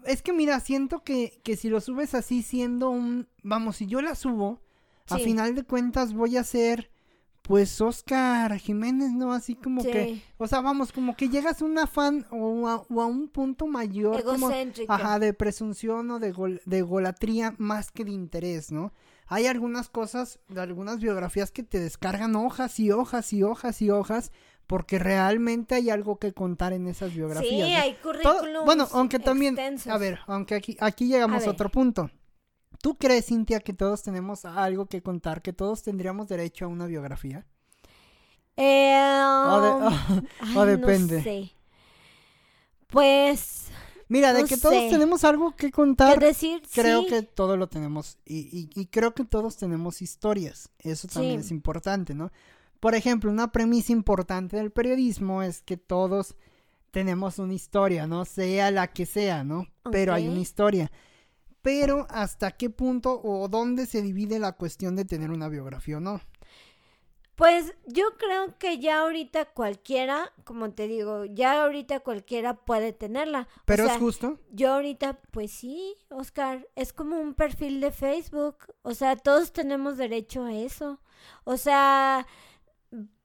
[0.06, 3.30] Es que mira, siento que, que si lo subes así siendo un...
[3.44, 4.62] Vamos, si yo la subo,
[5.10, 6.92] a final de cuentas voy a ser...
[7.44, 9.34] Pues Oscar Jiménez, ¿no?
[9.34, 10.06] Así como que...
[10.06, 13.28] sí, O sea, vamos, como que llegas a un afán o a, o a un
[13.28, 14.48] punto mayor como...
[14.50, 14.92] egocéntrico.
[14.94, 18.94] Ajá, de presunción o de, gol- de golatría más que de interés, ¿no?
[19.28, 24.32] Hay algunas cosas, algunas biografías que te descargan hojas y hojas y hojas y hojas
[24.66, 27.50] porque realmente hay algo que contar en esas biografías.
[27.68, 27.78] Sí, ¿no?
[27.82, 29.92] hay Todo- currículums bueno, aunque también, extensos.
[29.92, 32.10] a ver, aunque aquí, aquí llegamos A a, otro punto.
[32.84, 36.86] ¿Tú crees, Cintia, que todos tenemos algo que contar, que todos tendríamos derecho a una
[36.86, 37.46] biografía?
[38.58, 39.72] Eh, O, de-
[40.58, 41.18] o ay, depende.
[41.20, 41.52] No sé.
[42.88, 43.68] Pues,
[44.10, 46.62] Mira, de no que todos tenemos algo que ¿qué contar, decir?
[46.74, 50.70] creo Sí, que todo lo tenemos y, y- y creo que todos tenemos historias.
[50.80, 51.46] Eso también Sí.
[51.46, 52.32] es importante, ¿no?
[52.82, 56.36] Por ejemplo, una premisa importante del periodismo es que todos
[56.92, 58.26] tenemos una historia, ¿no?
[58.26, 59.68] Sea la que sea, ¿no?
[59.90, 60.92] Pero hay una historia.
[61.64, 66.02] Pero hasta qué punto o dónde se divide la cuestión de tener una biografía o
[66.02, 66.22] no.
[67.36, 73.48] Pues yo creo que ya ahorita cualquiera, como te digo, ya ahorita cualquiera puede tenerla.
[73.58, 74.40] O Pero sea, es justo.
[74.52, 78.58] Yo ahorita, pues sí, Oscar, es como un perfil de Facebook.
[78.84, 81.00] O sea, todos tenemos derecho a eso.
[81.44, 82.28] O sea,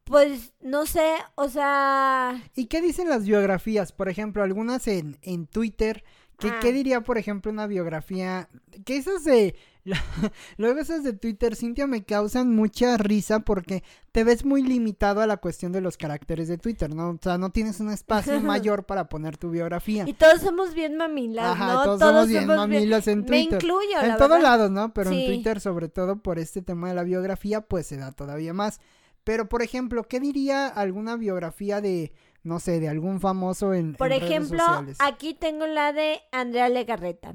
[0.05, 3.93] pues no sé, o sea, ¿Y qué dicen las biografías?
[3.93, 6.03] Por ejemplo, algunas en, en Twitter.
[6.39, 6.59] ¿Qué, Ah.
[6.61, 8.49] ¿Qué diría, por ejemplo, una biografía?
[8.85, 9.55] Que esas de...
[10.59, 15.27] Luego esas de Twitter, Cintia, me causan mucha risa porque te ves muy limitado a
[15.27, 17.11] la cuestión de los caracteres de Twitter, ¿no?
[17.11, 20.05] O sea, no tienes un espacio mayor para poner tu biografía.
[20.07, 21.83] y todos somos bien mamilas, Ajá, ¿no?
[21.85, 23.55] todos, somos bien mamilas en Me Twitter.
[23.63, 24.43] incluyo, En la todos verdad.
[24.43, 24.93] lados, ¿no?
[24.93, 25.27] Pero en.
[25.27, 28.81] Twitter, sobre todo por este tema de la biografía, pues se da todavía más.
[29.25, 32.13] Pero, por ejemplo, ¿qué diría alguna biografía de,
[32.49, 34.63] no sé, de algún famoso en, Por en ejemplo,
[34.99, 37.35] aquí tengo la de Andrea Legarreta,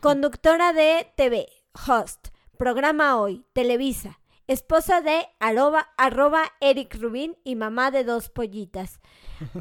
[0.00, 1.46] conductora de TV,
[1.86, 9.00] host, programa hoy, Televisa, esposa de arroba, arroba Eric Rubin y mamá de dos pollitas.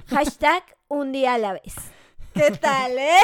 [0.07, 1.75] Hashtag un día a la vez.
[2.33, 3.17] ¿Qué tal, eh?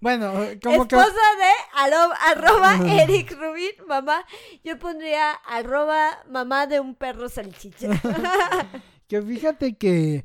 [0.00, 0.96] Bueno, como que...
[0.96, 4.24] Esposa de arroba, arroba Eric Rubin, mamá.
[4.62, 7.88] Yo pondría arroba mamá de un perro salchicha.
[9.12, 10.24] Que fíjate que,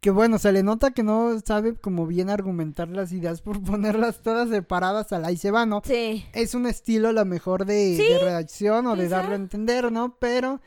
[0.00, 4.22] que bueno, se le nota que no sabe como bien argumentar las ideas por ponerlas
[4.22, 5.82] todas separadas al ahí se va, ¿no?
[5.84, 6.24] Sí.
[6.32, 9.16] Es un estilo a lo mejor de, Sí, de redacción o de quizá.
[9.16, 10.16] darlo a entender, ¿no?
[10.18, 10.60] Pero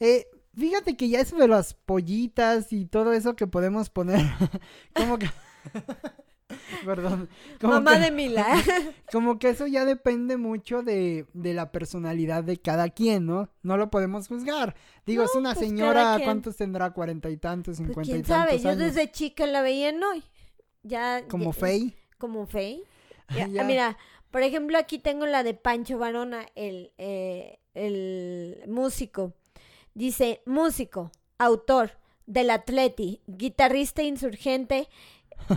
[0.00, 4.20] eh, fíjate que ya eso de las pollitas y todo eso que podemos poner,
[4.94, 5.30] como que...
[6.84, 7.28] Perdón.
[7.60, 8.46] Como mamá que, de Mila.
[9.12, 13.50] como que eso ya depende mucho de, de la personalidad de cada quien, ¿no?
[13.62, 14.74] No lo podemos juzgar.
[15.06, 16.18] Digo, es una pues, señora.
[16.22, 16.92] ¿cuántos tendrá?
[16.92, 20.02] ¿Cuarenta y tantos, Pues cincuenta y quién tantos sabe, yo desde chica la veía en
[20.02, 20.22] hoy.
[20.82, 21.96] Ya, Como Fey.
[22.18, 22.82] Como Fey.
[23.66, 23.96] Mira,
[24.30, 29.34] por ejemplo, aquí tengo la de Pancho Varona, el, eh, el músico.
[29.94, 31.92] Dice, músico, autor
[32.26, 34.88] del Atleti, guitarrista insurgente,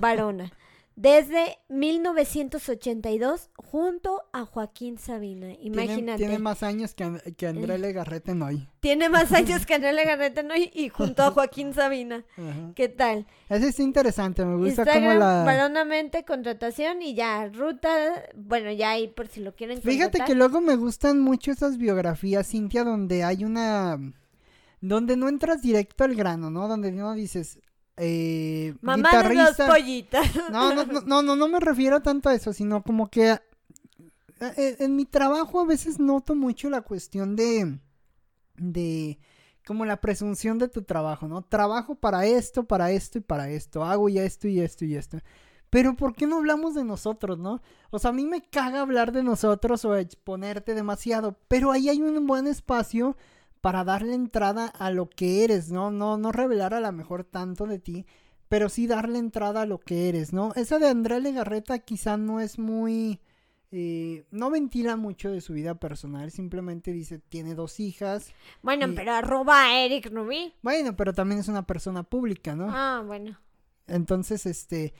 [0.01, 0.51] Varona.
[0.95, 5.47] Desde 1982, junto a Joaquín Sabina.
[5.59, 6.17] Imagínate.
[6.17, 8.69] tiene más años que, And- que André Legarrete en hoy.
[8.79, 10.53] Tiene más años que Andrea Legarreta ¿no?
[10.55, 12.23] y, junto a Joaquín Sabina.
[12.75, 13.25] ¿Qué tal?
[13.49, 15.43] Ese es interesante, me gusta Instagram, la...
[15.43, 17.89] Varonamente, contratación y ya, ruta,
[18.33, 20.27] bueno, ya ahí por si lo quieren Fíjate contratar.
[20.27, 23.99] que luego me gustan mucho esas biografías, Cintia, donde hay una...
[24.79, 26.69] Donde no entras directo al grano, ¿no?
[26.69, 27.59] Donde no dices...
[27.97, 30.27] Eh, Mamá de dos pollitas.
[30.51, 33.39] No, no, no, no, no, no me refiero tanto a eso, sino como que eh,
[34.57, 37.79] eh, en mi trabajo a veces noto mucho la cuestión de,
[38.57, 39.17] de,
[39.65, 41.41] como la presunción de tu trabajo, ¿no?
[41.41, 45.19] Trabajo para esto, para esto y para esto, hago ya esto y esto y esto.
[45.69, 47.61] Pero ¿por qué no hablamos de nosotros, no?
[47.89, 52.01] O sea, a mí me caga hablar de nosotros o exponerte demasiado, pero ahí hay
[52.01, 53.15] un buen espacio
[53.65, 55.89] para darle entrada a lo que eres, ¿no?
[55.89, 58.05] No, no revelar a lo mejor tanto de ti,
[58.47, 60.53] pero sí darle entrada a lo que eres, ¿no?
[60.53, 63.19] Esa de Andrea Legarreta quizá no es muy...
[63.71, 68.31] eh, no ventila mucho de su vida personal, simplemente dice, tiene dos hijas.
[68.61, 70.53] Bueno, Y- pero arroba a Eric Rubí.
[70.61, 72.67] Bueno, pero también es una persona pública, ¿no?
[72.69, 73.39] Ah, bueno.
[73.87, 74.93] Entonces, este,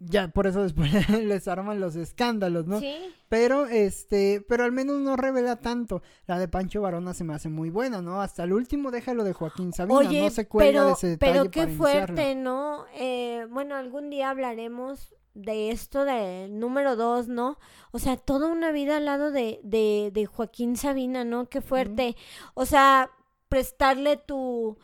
[0.00, 2.80] ya por eso después les arman los escándalos, ¿no?
[2.80, 2.96] Sí.
[3.28, 6.02] Pero este, pero al menos no revela tanto.
[6.26, 8.20] La de Pancho Varona se me hace muy buena, ¿no?
[8.20, 11.32] Hasta el último déjalo de Joaquín Sabina, Oye, no se cuelga pero, de ese detalle
[11.32, 12.86] pero qué para fuerte, ¿no?
[12.94, 17.58] Eh, bueno, algún día hablaremos de esto del número dos, ¿no?
[17.92, 21.48] O sea, toda una vida al lado de, de, de Joaquín Sabina, ¿no?
[21.48, 22.16] Qué fuerte.
[22.54, 23.10] O sea,
[23.48, 24.78] prestarle tu,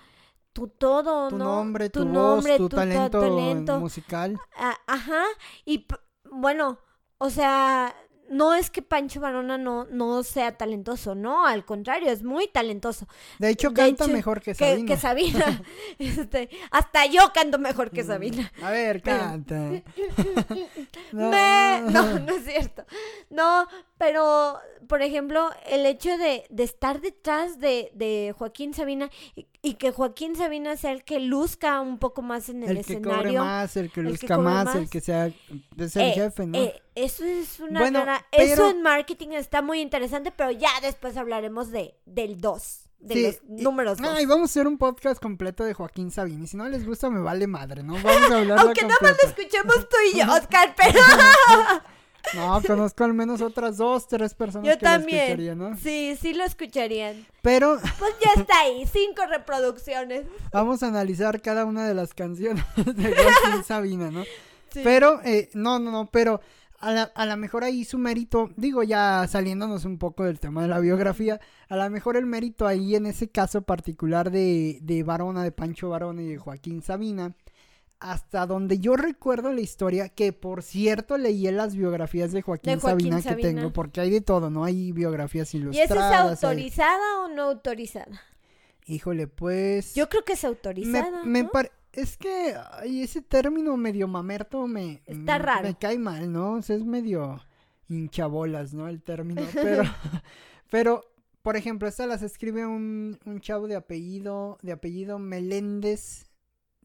[0.57, 1.45] tu todo, Tu ¿no?
[1.45, 3.79] nombre, tu, tu voz, nombre, tu, tu talento, talento.
[3.79, 4.41] musical.
[4.87, 5.23] Ajá,
[5.67, 5.87] y
[6.31, 6.79] bueno,
[7.19, 7.95] o sea,
[8.31, 13.07] no es que Pancho Varona no, no sea talentoso, no, al contrario, es muy talentoso.
[13.39, 14.87] De hecho, De canta hecho, mejor que Sabina.
[14.87, 15.63] que Sabina.
[15.99, 18.51] Este, hasta yo canto mejor que Sabina.
[18.63, 19.55] A ver, canta.
[21.13, 22.85] Me- No, no es cierto.
[23.31, 23.67] No,
[23.99, 29.75] pero, por ejemplo, el hecho de, de estar detrás de, de Joaquín Sabina y, y
[29.75, 33.11] que Joaquín Sabina sea el que luzca un poco más en el, El que cobre
[33.17, 33.41] escenario.
[33.45, 36.59] más, el que el que luzca más, el que sea es el Eh, jefe, ¿no?
[36.59, 41.17] eh, eso es una Bueno, pero- Eso en marketing está muy interesante, pero ya después
[41.17, 44.09] hablaremos de del 2, de Sí, los y- números 2.
[44.15, 46.45] Ay, vamos a hacer un podcast completo de Joaquín Sabina.
[46.45, 47.95] Y si no les gusta, me vale madre, ¿no?
[47.95, 51.01] Vamos a hablar Aunque nada más lo escuchemos tú y yo, Oscar, pero
[52.35, 55.77] No, conozco al menos otras dos, tres personas yo que lo escucharían, ¿no?
[55.77, 57.27] Sí, sí lo escucharían.
[57.43, 60.25] Pero Pues ya está ahí, cinco reproducciones.
[60.53, 64.25] vamos a analizar cada una de las canciones de Joaquín Sabina, ¿no?
[64.73, 64.81] Sí.
[64.83, 66.41] Pero, eh, no, no, no, pero
[66.81, 70.63] a la, a la mejor ahí su mérito, digo ya saliéndonos un poco del tema
[70.63, 75.03] de la biografía, a lo mejor el mérito ahí en ese caso particular de, de
[75.03, 77.35] Varona, de Pancho Varona y de Joaquín Sabina,
[77.99, 82.75] hasta donde yo recuerdo la historia, que por cierto leí en las biografías de Joaquín,
[82.75, 83.49] De Joaquín Sabina, Sabina.
[83.49, 84.65] que tengo, porque hay de todo, ¿no?
[84.65, 86.33] Hay biografías ¿Y esa ilustradas.
[86.39, 88.21] es hay- autorizada o no autorizada?
[88.87, 89.95] Híjole, pues...
[89.95, 91.25] Yo creo que es autorizada.
[91.25, 91.49] me ¿no?
[91.51, 95.63] pare- Es que ay, ese término medio mamerto me, Está raro.
[95.67, 96.53] me cae mal, ¿no?
[96.53, 97.41] O sea, es medio
[97.89, 98.89] hinchabolas, ¿no?
[98.89, 99.43] El término.
[99.55, 99.83] Pero,
[100.71, 101.05] pero
[101.43, 106.26] por ejemplo, esta las escribe un, un chavo de apellido, de apellido Meléndez.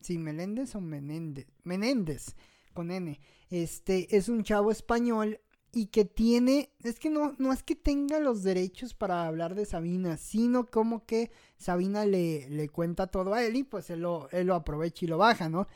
[0.01, 1.47] Sí, Meléndez o Menéndez.
[1.63, 2.35] Menéndez,
[2.73, 3.19] con N.
[3.49, 5.39] Este, es un chavo español
[5.73, 9.65] y que tiene, es que no, no es que tenga los derechos para hablar de
[9.65, 14.29] Sabina, sino como que Sabina le, le cuenta todo a él y pues él lo,
[14.31, 15.67] él lo aprovecha y lo baja, ¿no?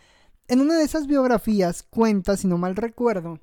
[0.48, 3.40] En una de esas biografías cuenta, si no mal recuerdo,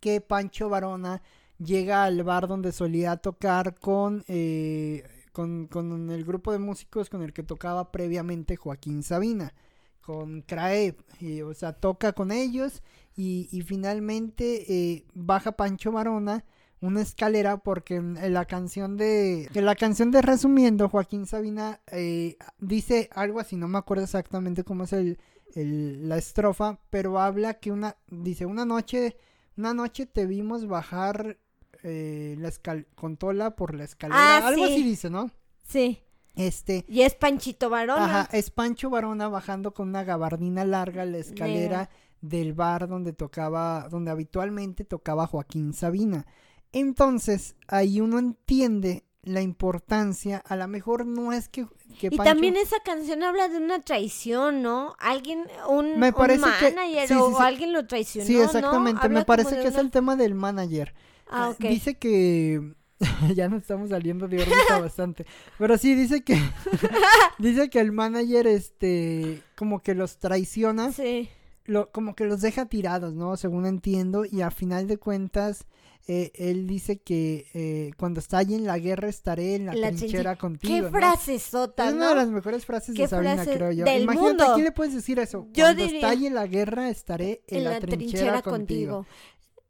[0.00, 1.22] que Pancho Varona
[1.58, 7.22] llega al bar donde solía tocar con, eh, con, con el grupo de músicos con
[7.22, 9.54] el que tocaba previamente Joaquín Sabina,
[10.02, 12.82] con Crae, y, o sea, toca con ellos
[13.16, 16.44] y, y finalmente eh, baja Pancho Varona
[16.80, 21.80] una escalera porque en en la canción de en la canción de resumiendo Joaquín Sabina
[21.92, 25.18] eh, dice algo así no me acuerdo exactamente cómo es el,
[25.54, 29.16] el- la estrofa pero habla que una dice una noche
[29.56, 31.38] una noche te vimos bajar
[31.84, 34.72] eh, la escal con Tola por la escalera Ah, algo sí.
[34.72, 35.30] así dice no
[35.62, 36.00] Sí.
[36.34, 38.04] Este Y es Panchito Varona.
[38.04, 41.90] Ajá, es Pancho Varona bajando con una gabardina larga la escalera
[42.20, 46.26] del bar donde tocaba, donde habitualmente tocaba Joaquín Sabina.
[46.72, 51.66] Entonces, ahí uno entiende la importancia, a lo mejor no es que,
[52.00, 54.96] que Y también esa canción habla de una traición, ¿no?
[54.98, 58.44] Alguien, un, Me un parece que- manager sí, sí, o alguien lo traicionó, Sí, ¿no?
[58.44, 60.92] exactamente, Habla me parece que es el tema del manager.
[61.28, 61.58] Ah, Ah, ok.
[61.60, 62.74] Dice que
[63.34, 65.26] ya nos estamos saliendo de órbita bastante.
[65.58, 66.36] Pero sí dice que
[67.38, 71.28] dice que el manager este como que los traiciona, Sí.
[71.64, 73.36] lo, como que los deja tirados, ¿no?
[73.36, 75.66] Según entiendo y a final de cuentas
[76.08, 79.92] eh, él dice que eh, cuando está allí en la guerra estaré en la, La
[79.92, 80.74] trinchera trinche- contigo.
[80.74, 80.90] Qué ¿no?
[80.90, 83.84] frase sota, Es una de las mejores frases de Sabina, frase creo yo.
[83.84, 84.44] del Imagínate, mundo.
[84.50, 85.46] ¿a quién le puedes decir eso?
[85.52, 89.06] Yo Cuando diría- está allí en la guerra estaré en, la, trinchera, contigo.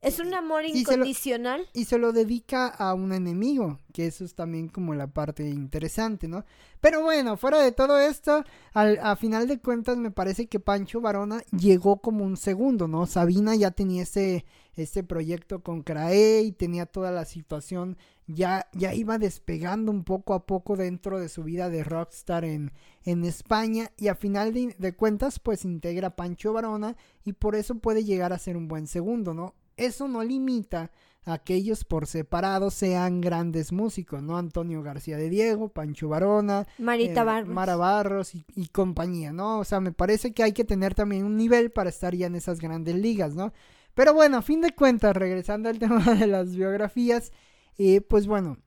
[0.02, 1.68] Es un amor Y se lo- incondicional.
[1.72, 6.26] y se lo dedica a un enemigo, que eso es también como la parte interesante,
[6.26, 6.44] ¿no?
[6.80, 11.00] Pero bueno, fuera de todo esto, al, a final de cuentas me parece que Pancho
[11.00, 13.06] Varona llegó como un segundo, ¿no?
[13.06, 18.94] Sabina ya tenía ese, este proyecto con Crae y tenía toda la situación, ya, ya
[18.94, 22.72] iba despegando un poco a poco dentro de su vida de rockstar en,
[23.04, 27.54] en España y a final de, de cuentas pues integra a Pancho Varona y por
[27.54, 29.54] eso puede llegar a ser un buen segundo, ¿no?
[29.76, 30.90] Eso no limita
[31.24, 34.36] a que ellos por separado sean grandes músicos, ¿no?
[34.36, 37.54] Antonio García de Diego, Pancho Varona, Marita eh, Barros.
[37.54, 39.60] Mara Barros y, y compañía, ¿no?
[39.60, 42.34] O sea, me parece que hay que tener también un nivel para estar ya en
[42.34, 43.52] esas grandes ligas, ¿no?
[43.94, 47.32] Pero bueno, a fin de cuentas, regresando al tema de las biografías,
[47.78, 48.58] eh, pues bueno,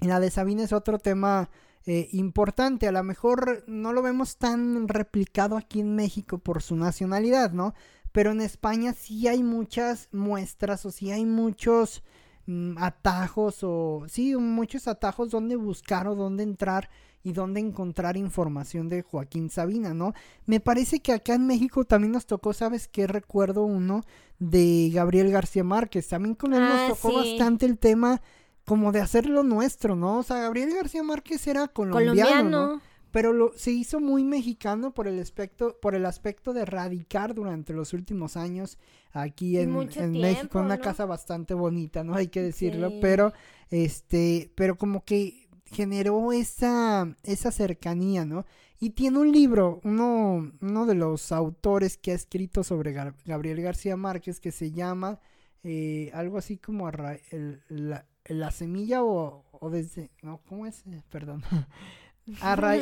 [0.00, 1.50] la de Sabina es otro tema
[1.86, 2.88] eh, importante.
[2.88, 7.74] A lo mejor no lo vemos tan replicado aquí en México por su nacionalidad, ¿no?
[8.16, 12.02] Pero en España sí hay muchas muestras o sí hay muchos
[12.46, 16.88] mm, atajos o sí, muchos atajos donde buscar o donde entrar
[17.22, 20.14] y dónde encontrar información de Joaquín Sabina, ¿no?
[20.46, 23.06] Me parece que acá en México también nos tocó, ¿sabes qué?
[23.06, 24.00] Recuerdo uno
[24.38, 27.16] de Gabriel García Márquez, también con él nos Ah, tocó sí.
[27.16, 28.22] bastante el tema
[28.64, 30.20] como de hacerlo nuestro, ¿no?
[30.20, 32.80] O sea, Gabriel García Márquez era colombiano, ¿no?
[33.16, 37.72] Pero lo, se hizo muy mexicano por el aspecto por el aspecto de radicar durante
[37.72, 38.76] los últimos años
[39.12, 40.82] aquí en, en tiempo, México una ¿no?
[40.82, 42.98] casa bastante bonita no hay que decirlo Sí.
[43.00, 43.32] pero
[43.70, 48.44] este pero como que generó esa esa cercanía no
[48.78, 53.62] y tiene un libro uno uno de los autores que ha escrito sobre Gar- Gabriel
[53.62, 55.20] García Márquez que se llama
[55.64, 56.86] eh, algo así como
[57.30, 61.42] el- la, la semilla o, o desde no cómo es Eh, perdón
[62.42, 62.76] Arra-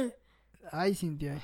[0.72, 1.38] Ay, Cintia.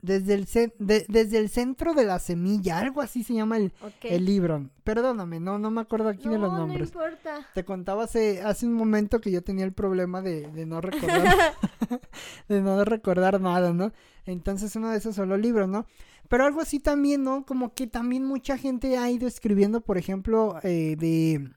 [0.00, 0.44] Desde el,
[0.78, 3.72] de- desde el centro de la semilla, algo así se llama el,
[4.02, 4.68] el libro.
[4.84, 6.94] Perdóname, no, no me acuerdo aquí de los no, nombres.
[6.94, 7.46] No importa.
[7.54, 11.54] Te contaba hace, hace un momento que yo tenía el problema de, de no recordar,
[12.48, 13.92] de no recordar nada, ¿no?
[14.26, 15.86] Entonces uno de esos son los libros, ¿no?
[16.28, 17.46] Pero algo así también, ¿no?
[17.46, 21.50] Como que también mucha gente ha ido escribiendo, por ejemplo, eh, de,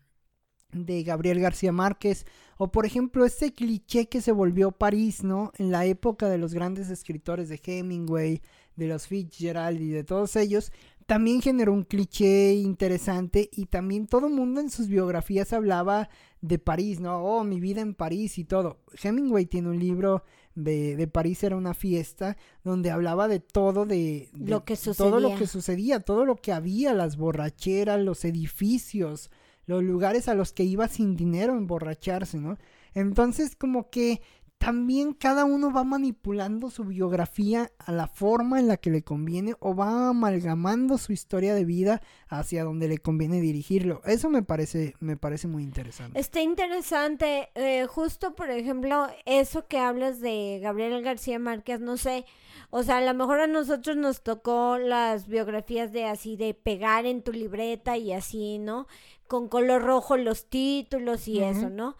[0.72, 2.26] de Gabriel García Márquez,
[2.58, 5.52] o por ejemplo, este cliché que se volvió París, ¿no?
[5.58, 8.42] En la época de los grandes escritores de Hemingway,
[8.76, 10.72] de los Fitzgerald y de todos ellos,
[11.06, 16.10] también generó un cliché interesante y también todo el mundo en sus biografías hablaba
[16.42, 17.24] de París, ¿no?
[17.24, 18.80] Oh, mi vida en París y todo.
[19.02, 20.24] Hemingway tiene un libro
[20.58, 25.20] de, de París era una fiesta donde hablaba de todo, de, de Lo que todo
[25.20, 29.30] lo que sucedía, todo lo que había, las borracheras, los edificios,
[29.68, 32.58] los lugares a los que iba sin dinero a emborracharse, ¿no?
[32.94, 34.22] Entonces como que
[34.58, 39.56] también cada uno va manipulando su biografía a la forma en la que le conviene
[39.60, 44.02] o va amalgamando su historia de vida hacia donde le conviene dirigirlo.
[44.06, 46.20] Eso me parece, me parece muy interesante.
[46.20, 52.26] Está interesante, eh, justo por ejemplo, eso que hablas de Gabriel García Márquez, no sé,
[52.70, 57.06] o sea, a lo mejor a nosotros nos tocó las biografías de así, de pegar
[57.06, 58.88] en tu libreta y así, ¿no?
[59.28, 61.70] Con color rojo los títulos y eso.
[61.70, 61.96] ¿no?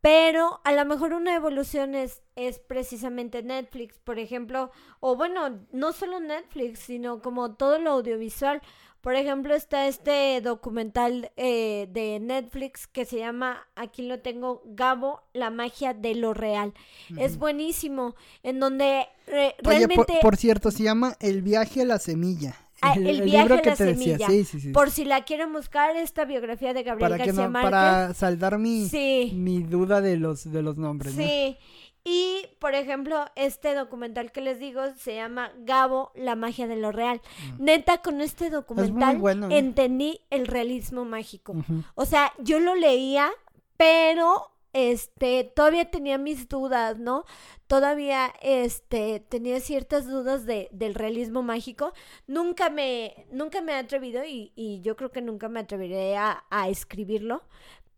[0.00, 5.92] Pero a lo mejor una evolución es, es precisamente Netflix, por ejemplo, o bueno, no
[5.92, 8.62] solo Netflix, sino como todo lo audiovisual.
[9.00, 15.22] Por ejemplo, está este documental eh, de Netflix que se llama, aquí lo tengo, Gabo,
[15.32, 16.74] la magia de lo real.
[17.16, 21.84] Es buenísimo, en donde re- Oye, realmente, por, por cierto, se llama El viaje a
[21.84, 22.56] la semilla.
[22.80, 24.26] Ah, El viaje a la semilla.
[24.28, 24.70] Sí, sí, sí.
[24.72, 27.70] por si la quieren buscar, esta biografía de Gabriel para que García no, Márquez.
[27.70, 28.88] para saldar mi,
[29.34, 31.22] mi duda de los de los nombres, ¿no?
[31.22, 31.56] Sí.
[32.04, 36.90] Y, por ejemplo, este documental que les digo se llama Gabo, la magia de lo
[36.90, 37.20] real.
[37.58, 39.20] Neta, con este documental Mm.
[39.20, 39.54] bueno, ¿no?
[39.54, 41.54] entendí el realismo mágico.
[41.96, 43.28] O sea, yo lo leía,
[43.76, 47.24] pero este todavía tenía mis dudas, ¿no?
[47.66, 51.92] Todavía este tenía ciertas dudas de, del realismo mágico.
[52.26, 56.44] Nunca me, nunca me he atrevido y, y yo creo que nunca me atreveré a,
[56.68, 57.42] escribirlo.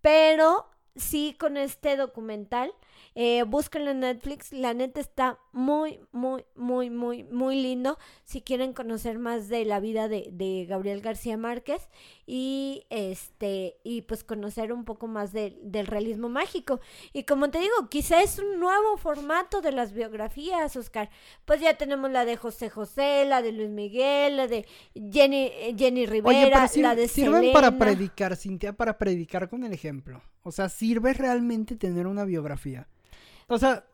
[0.00, 2.72] Pero sí con este documental.
[3.14, 4.52] Eh, búsquenlo en Netflix.
[4.52, 7.98] La neta está muy, muy, muy, muy, muy lindo.
[8.24, 11.88] Si quieren conocer más de la vida de, de Gabriel García Márquez
[12.32, 16.78] y este y pues conocer un poco más de- del realismo mágico
[17.12, 21.10] y como te digo quizá es un nuevo formato de las biografías Oscar
[21.44, 24.64] pues ya tenemos la de José José la de Luis Miguel la de
[24.94, 29.48] Jenny eh, Jenny Oye, Rivera pero sir- la de sirven para predicar, Cintia, para predicar
[29.48, 30.22] con el ejemplo.
[30.44, 32.86] O sea, ¿sirve realmente tener una biografía?
[33.48, 33.84] O sea,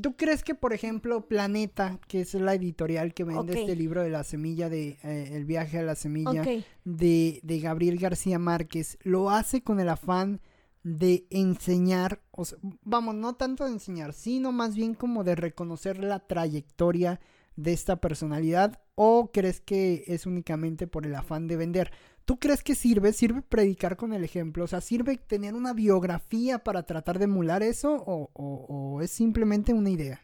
[0.00, 4.10] ¿tú crees que, por ejemplo, Planeta, que es la editorial que vende este libro de
[4.10, 6.42] la semilla de eh, El viaje a la semilla
[6.84, 10.40] de, de Gabriel García Márquez, lo hace con el afán
[10.82, 15.98] de enseñar, o sea, vamos, no tanto de enseñar, sino más bien como de reconocer
[15.98, 17.20] la trayectoria
[17.56, 21.92] de esta personalidad o crees que es únicamente por el afán de vender?
[22.30, 23.12] ¿Tú crees que sirve?
[23.12, 24.62] ¿Sirve predicar con el ejemplo?
[24.62, 29.10] O sea, ¿sirve tener una biografía para tratar de emular eso o, o- o es
[29.10, 30.20] simplemente una idea?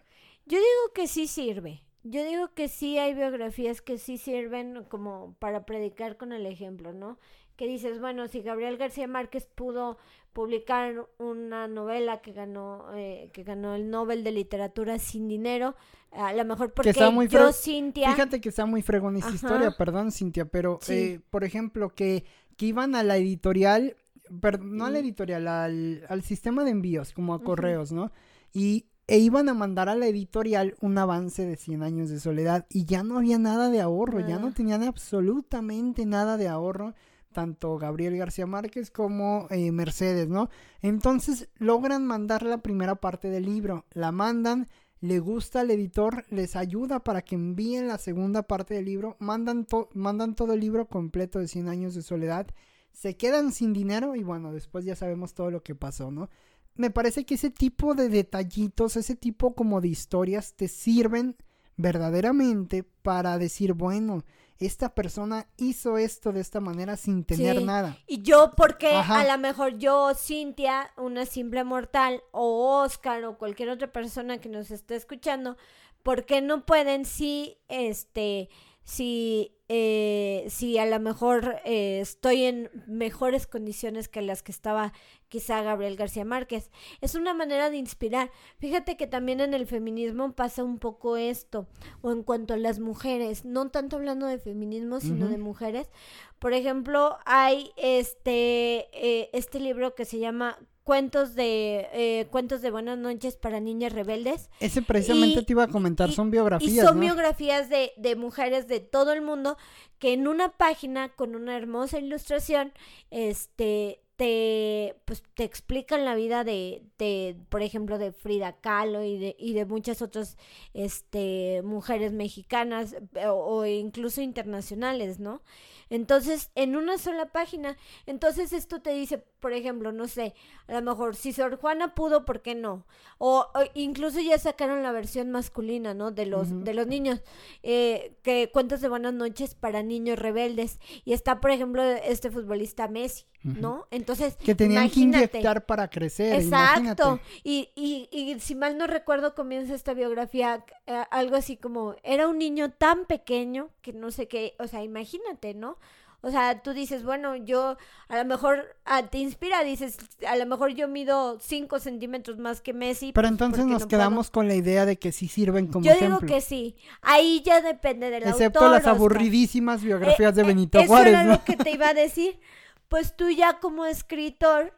[0.47, 1.83] Yo digo que sí sirve.
[2.05, 6.93] Yo digo que sí hay biografías que sí sirven como para predicar con el ejemplo,
[6.93, 7.19] ¿no?
[7.57, 9.97] Que dices, bueno, si Gabriel García Márquez pudo
[10.33, 15.75] publicar una novela que ganó eh, que ganó el Nobel de Literatura sin dinero,
[16.13, 19.37] a lo mejor porque está muy yo, Cintia, Fíjate que está muy fregón esa Ajá.
[19.37, 20.93] historia, perdón, Cintia, pero, Sí.
[20.93, 22.25] eh, por ejemplo, que,
[22.59, 23.97] que iban a la editorial,
[24.43, 28.13] perdón, no a la editorial, al, al sistema de envíos, como a correos, ¿no?
[28.53, 32.67] Y e iban a mandar a la editorial un avance de 100 años de soledad
[32.69, 36.93] y ya no había nada de ahorro, ya no tenían absolutamente nada de ahorro
[37.37, 40.49] tanto Gabriel García Márquez como eh, Mercedes, ¿no?
[40.81, 44.69] Entonces logran mandar la primera parte del libro, la mandan,
[45.03, 49.67] le gusta al editor, les ayuda para que envíen la segunda parte del libro, mandan,
[49.93, 52.47] mandan todo el libro completo de 100 años de soledad,
[52.91, 56.31] se quedan sin dinero y bueno, después ya sabemos todo lo que pasó, ¿no?
[56.75, 61.37] Me parece que ese tipo de detallitos, ese tipo como de historias te sirven
[61.77, 64.25] verdaderamente para decir, bueno,
[64.59, 67.99] esta persona hizo esto de esta manera sin tener nada.
[68.07, 73.69] Y yo, porque a lo mejor yo, Cintia, una simple mortal, o Oscar, o cualquier
[73.69, 75.57] otra persona que nos esté escuchando,
[76.03, 78.49] ¿por qué no pueden si, este,
[78.87, 84.93] si eh, si a lo mejor eh, estoy en mejores condiciones que las que estaba
[85.29, 86.71] quizá Gabriel García Márquez.
[87.01, 88.31] Es una manera de inspirar.
[88.59, 91.67] Fíjate que también en el feminismo pasa un poco esto,
[92.01, 95.91] o en cuanto a las mujeres, no tanto hablando de feminismo, sino de mujeres.
[96.39, 102.71] Por ejemplo, hay este, eh, este libro que se llama cuentos de eh, cuentos de
[102.71, 104.51] buenas noches para niñas rebeldes.
[104.61, 106.73] Ese precisamente te iba a comentar, son biografías.
[106.73, 109.59] Y son biografías de, de mujeres de todo el mundo
[109.99, 112.73] que en una página con una hermosa ilustración,
[113.11, 119.19] este, te, pues, te explican la vida de, de, por ejemplo, de Frida Kahlo y
[119.19, 120.37] de, y de muchas otras
[120.73, 122.97] este, mujeres mexicanas
[123.27, 125.43] o, o incluso internacionales, ¿no?
[125.89, 127.77] Entonces, en una sola página.
[128.07, 130.35] Entonces, esto te dice, por ejemplo, no sé,
[130.67, 132.87] a lo mejor si Sor Juana pudo, ¿por qué no?
[133.19, 136.11] O, incluso ya sacaron la versión masculina, ¿no?
[136.11, 137.23] De los, de los niños,
[137.63, 140.81] eh, que cuentos de buenas noches para niños rebeldes.
[141.05, 143.87] Y está, por ejemplo, este futbolista Messi, ¿no?
[143.93, 144.06] Entonces,
[144.45, 146.35] que tenían que inyectar para crecer.
[146.35, 147.21] Exacto.
[147.43, 152.29] Y, y, y si mal no recuerdo, comienza esta biografía eh, algo así como, era
[152.29, 155.79] un niño tan pequeño que no sé qué, o sea, imagínate, ¿no?
[156.23, 157.77] O sea, tú dices, bueno, yo
[158.09, 159.97] a lo mejor ah, te inspira, dices,
[160.27, 163.13] a lo mejor yo mido 5 centímetros más que Messi.
[163.13, 166.21] Pero entonces nos quedamos con la idea de que sí sirven como yo ejemplo.
[166.21, 166.75] Yo digo que sí.
[167.03, 171.13] Ahí ya depende del Excepto las aburridísimas biografías de eh, Benito eh, Juárez.
[171.13, 172.41] Eso era lo que te iba a decir.
[172.89, 174.73] Pues tú ya como escritor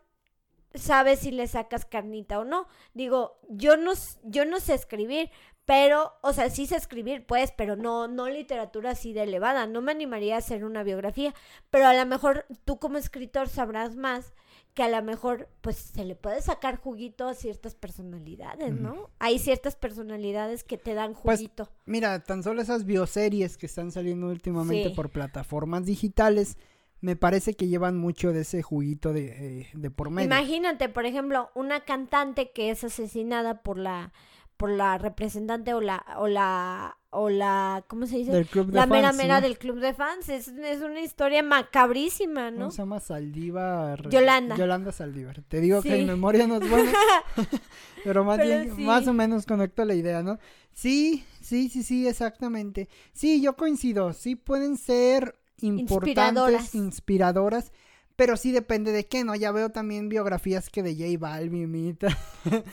[0.74, 2.66] sabes si le sacas carnita o no.
[2.94, 3.92] Digo, yo no,
[4.24, 5.30] yo no sé escribir,
[5.64, 9.66] pero, o sea, sí sé escribir, pues, pero no, no literatura así de elevada.
[9.66, 11.34] No me animaría a hacer una biografía,
[11.70, 14.32] pero a lo mejor tú como escritor sabrás más
[14.72, 19.10] que a lo mejor, pues, se le puede sacar juguito a ciertas personalidades, ¿no?
[19.18, 21.68] Hay ciertas personalidades que te dan pues, juguito.
[21.84, 26.56] mira, tan solo esas bioseries que están saliendo últimamente por plataformas digitales,
[27.00, 30.26] me parece que llevan mucho de ese juguito de, eh, de por medio.
[30.26, 34.12] Imagínate, por ejemplo, una cantante que es asesinada por la
[34.56, 38.44] por la representante o la o la o la ¿cómo se dice?
[38.72, 42.58] la mera mera del club de fans es, es, una historia macabrísima, ¿no?
[42.58, 44.08] ¿Cómo se llama Saldívar?
[44.10, 44.56] Yolanda.
[44.56, 45.42] Yolanda Saldívar.
[45.42, 46.92] Te digo que mi memoria no es buena,
[48.04, 50.40] pero más bien, más o menos conecto la idea, ¿no?
[50.72, 52.88] Sí, sí, sí, sí, exactamente.
[53.12, 54.12] Sí, yo coincido.
[54.12, 57.72] Sí pueden ser importantes, inspiradoras, inspiradoras
[58.18, 59.36] pero sí depende de qué, ¿no?
[59.36, 61.96] Ya veo también biografías que de J Balvin,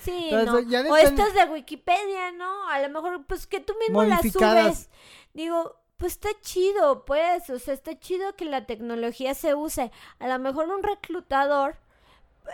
[0.02, 0.56] Sí, no.
[0.92, 2.68] O estas de Wikipedia, ¿no?
[2.68, 4.90] A lo mejor, pues que tú mismo las subes.
[5.36, 9.92] Digo, pues está chido, pues, o sea, está chido que la tecnología se use.
[10.18, 11.78] A lo mejor un reclutador,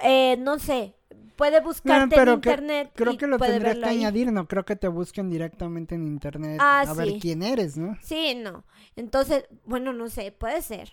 [0.04, 0.94] eh, no sé,
[1.36, 2.92] puede buscarte en internet.
[2.94, 6.84] creo que lo tendrías que añadir, no creo que te busquen directamente en internet ah,
[6.88, 7.98] a ver quién eres, ¿no?
[8.02, 8.64] Sí, no.
[8.96, 10.92] Entonces, bueno, no sé, puede ser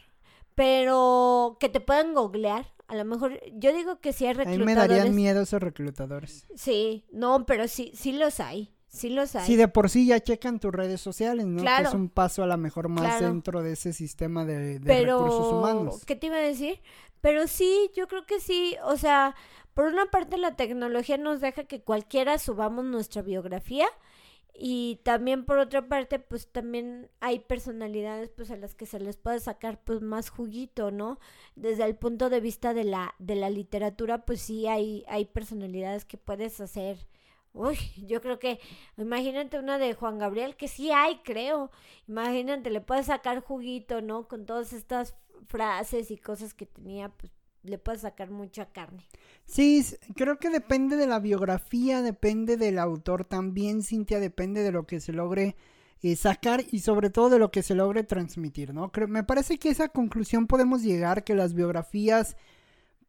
[0.59, 2.67] pero que te puedan googlear.
[2.89, 4.61] A lo mejor, yo digo que sí hay reclutadores.
[4.61, 6.49] A mí me darían miedo esos reclutadores.
[6.57, 8.75] Sí, no, pero sí, sí los hay.
[8.89, 9.47] Sí los hay.
[9.47, 11.61] Sí, de por sí ya checan tus redes sociales, ¿no?
[11.61, 11.85] Claro.
[11.85, 15.53] Que es un paso a lo mejor más dentro de ese sistema de, de recursos
[15.53, 16.05] humanos.
[16.07, 16.81] ¿Qué te iba a decir?
[17.21, 18.77] Pero sí, yo creo que sí.
[18.85, 19.35] O sea,
[19.75, 23.87] por una parte la tecnología nos deja que cualquiera subamos nuestra biografía
[24.61, 29.17] y también por otra parte pues también hay personalidades pues a las que se les
[29.17, 31.21] puede sacar pues más juguito no
[31.55, 36.05] desde el punto de vista de la de la literatura pues sí hay hay personalidades
[36.05, 37.07] que puedes hacer
[37.59, 38.61] uy yo creo que
[38.97, 41.71] imagínate una de Juan Gabriel que sí hay creo
[42.07, 45.15] imagínate le puedes sacar juguito no con todas estas
[45.47, 47.33] frases y cosas que tenía pues
[47.63, 49.07] le puedes sacar mucha carne.
[49.45, 49.85] Sí,
[50.17, 55.01] creo que depende de la biografía, depende del autor también, Cintia, depende de lo que
[55.01, 55.57] se logre
[56.03, 58.93] eh, sacar y sobre todo de lo que se logre transmitir, ¿no?
[58.93, 62.37] Creo, me parece que esa conclusión podemos llegar, que las biografías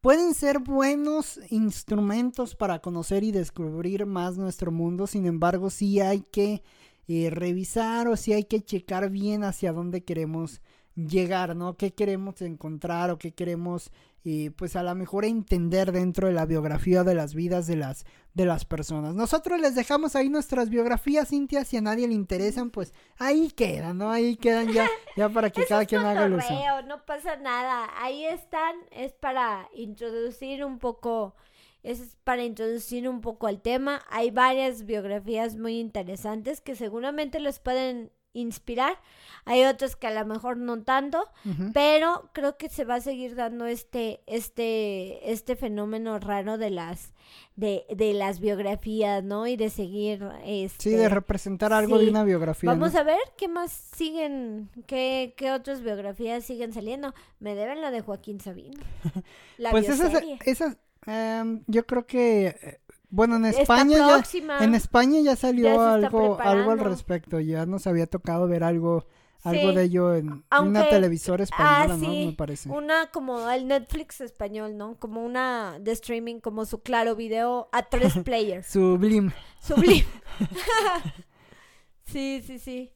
[0.00, 6.22] pueden ser buenos instrumentos para conocer y descubrir más nuestro mundo, sin embargo sí hay
[6.22, 6.62] que
[7.08, 10.62] eh, revisar o sí hay que checar bien hacia dónde queremos
[10.94, 11.76] llegar, ¿no?
[11.76, 13.90] ¿Qué queremos encontrar o qué queremos,
[14.24, 18.04] eh, pues a lo mejor entender dentro de la biografía de las vidas de las,
[18.34, 19.14] de las personas?
[19.14, 23.98] Nosotros les dejamos ahí nuestras biografías, Cintia, si a nadie le interesan, pues ahí quedan,
[23.98, 24.10] ¿no?
[24.10, 26.48] Ahí quedan ya, ya para que cada quien haga lo uso.
[26.86, 31.34] No pasa nada, ahí están, es para introducir un poco...
[31.82, 34.02] Es para introducir un poco al tema.
[34.10, 38.98] Hay varias biografías muy interesantes que seguramente les pueden inspirar.
[39.44, 41.24] Hay otros que a lo mejor no tanto,
[41.72, 47.12] pero creo que se va a seguir dando este, este, este fenómeno raro de las,
[47.56, 49.46] de, de las biografías, ¿no?
[49.46, 52.70] Y de seguir, este, sí, de representar algo de una biografía.
[52.70, 57.14] Vamos a ver qué más siguen, qué, qué otras biografías siguen saliendo.
[57.38, 58.80] Me deben la de Joaquín Sabino.
[59.58, 60.76] La pues esas, esas
[61.06, 62.80] em, yo creo que eh,
[63.10, 67.40] bueno, en España ya, en España ya salió algo, algo al respecto.
[67.40, 69.04] Ya nos había tocado ver algo,
[69.42, 72.08] algo de ello en una televisora española, ah, ¿no?
[72.08, 72.68] Me parece.
[72.68, 74.96] Una como el Netflix español, ¿no?
[74.98, 78.68] Como una de streaming, como su claro video a tres players.
[78.68, 79.32] Sublim.
[79.60, 80.04] Sublim.
[82.06, 82.92] sí, sí, sí.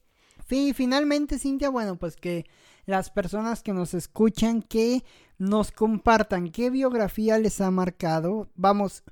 [0.48, 2.44] Sí, finalmente, Cintia, bueno, pues que
[2.86, 5.02] las personas que nos escuchan, que
[5.38, 8.50] nos compartan qué biografía les ha marcado.
[8.54, 9.02] Vamos,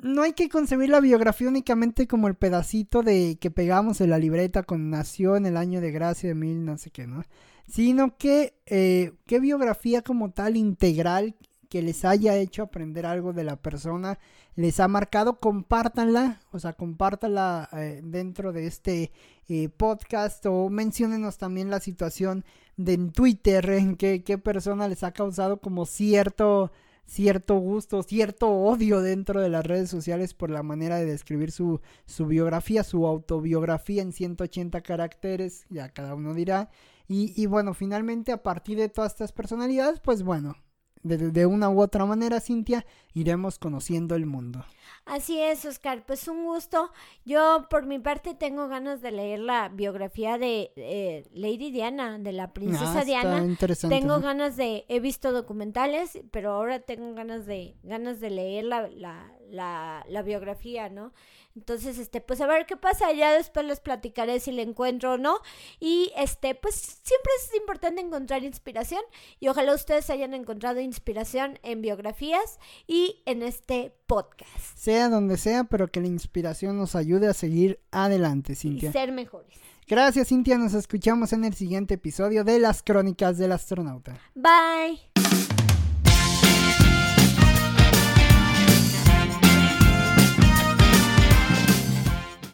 [0.00, 4.18] no hay que concebir la biografía únicamente como el pedacito de que pegamos en la
[4.18, 7.24] libreta con nació en el año de gracia de mil no sé qué, ¿no?
[7.66, 11.34] Sino que eh, qué biografía como tal integral
[11.68, 14.18] que les haya hecho aprender algo de la persona,
[14.56, 19.12] les ha marcado, compártanla, o sea, compártanla eh, dentro de este
[19.48, 22.44] eh, podcast o menciónenos también la situación
[22.76, 26.72] de en Twitter, en qué, qué persona les ha causado como cierto
[27.08, 31.80] cierto gusto, cierto odio dentro de las redes sociales por la manera de describir su,
[32.06, 36.70] su biografía, su autobiografía en 180 caracteres, ya cada uno dirá.
[37.08, 40.56] Y, y bueno, finalmente a partir de todas estas personalidades, pues bueno,
[41.02, 42.84] de, una u otra manera, Cintia,
[43.14, 44.64] iremos conociendo el mundo.
[45.04, 46.90] Así es, Oscar, pues un gusto.
[47.24, 52.32] Yo por mi parte tengo ganas de leer la biografía de eh, Lady Diana, de
[52.32, 53.56] la princesa ah, Diana.
[53.88, 58.88] tengo ganas de, he visto documentales, pero ahora tengo ganas de, ganas de leer la,
[58.88, 61.12] la, la, la biografía, ¿no?
[61.58, 65.18] Entonces, este, pues a ver qué pasa, ya después les platicaré si le encuentro o
[65.18, 65.40] no.
[65.80, 69.02] Y este, pues siempre es importante encontrar inspiración
[69.40, 74.76] y ojalá ustedes hayan encontrado inspiración en biografías y en este podcast.
[74.76, 78.90] Sea donde sea, pero que la inspiración nos ayude a seguir adelante, Cintia.
[78.90, 79.58] Y ser mejores.
[79.88, 80.58] Gracias, Cintia.
[80.58, 84.16] Nos escuchamos en el siguiente episodio de Las Crónicas del Astronauta.
[84.34, 85.57] Bye.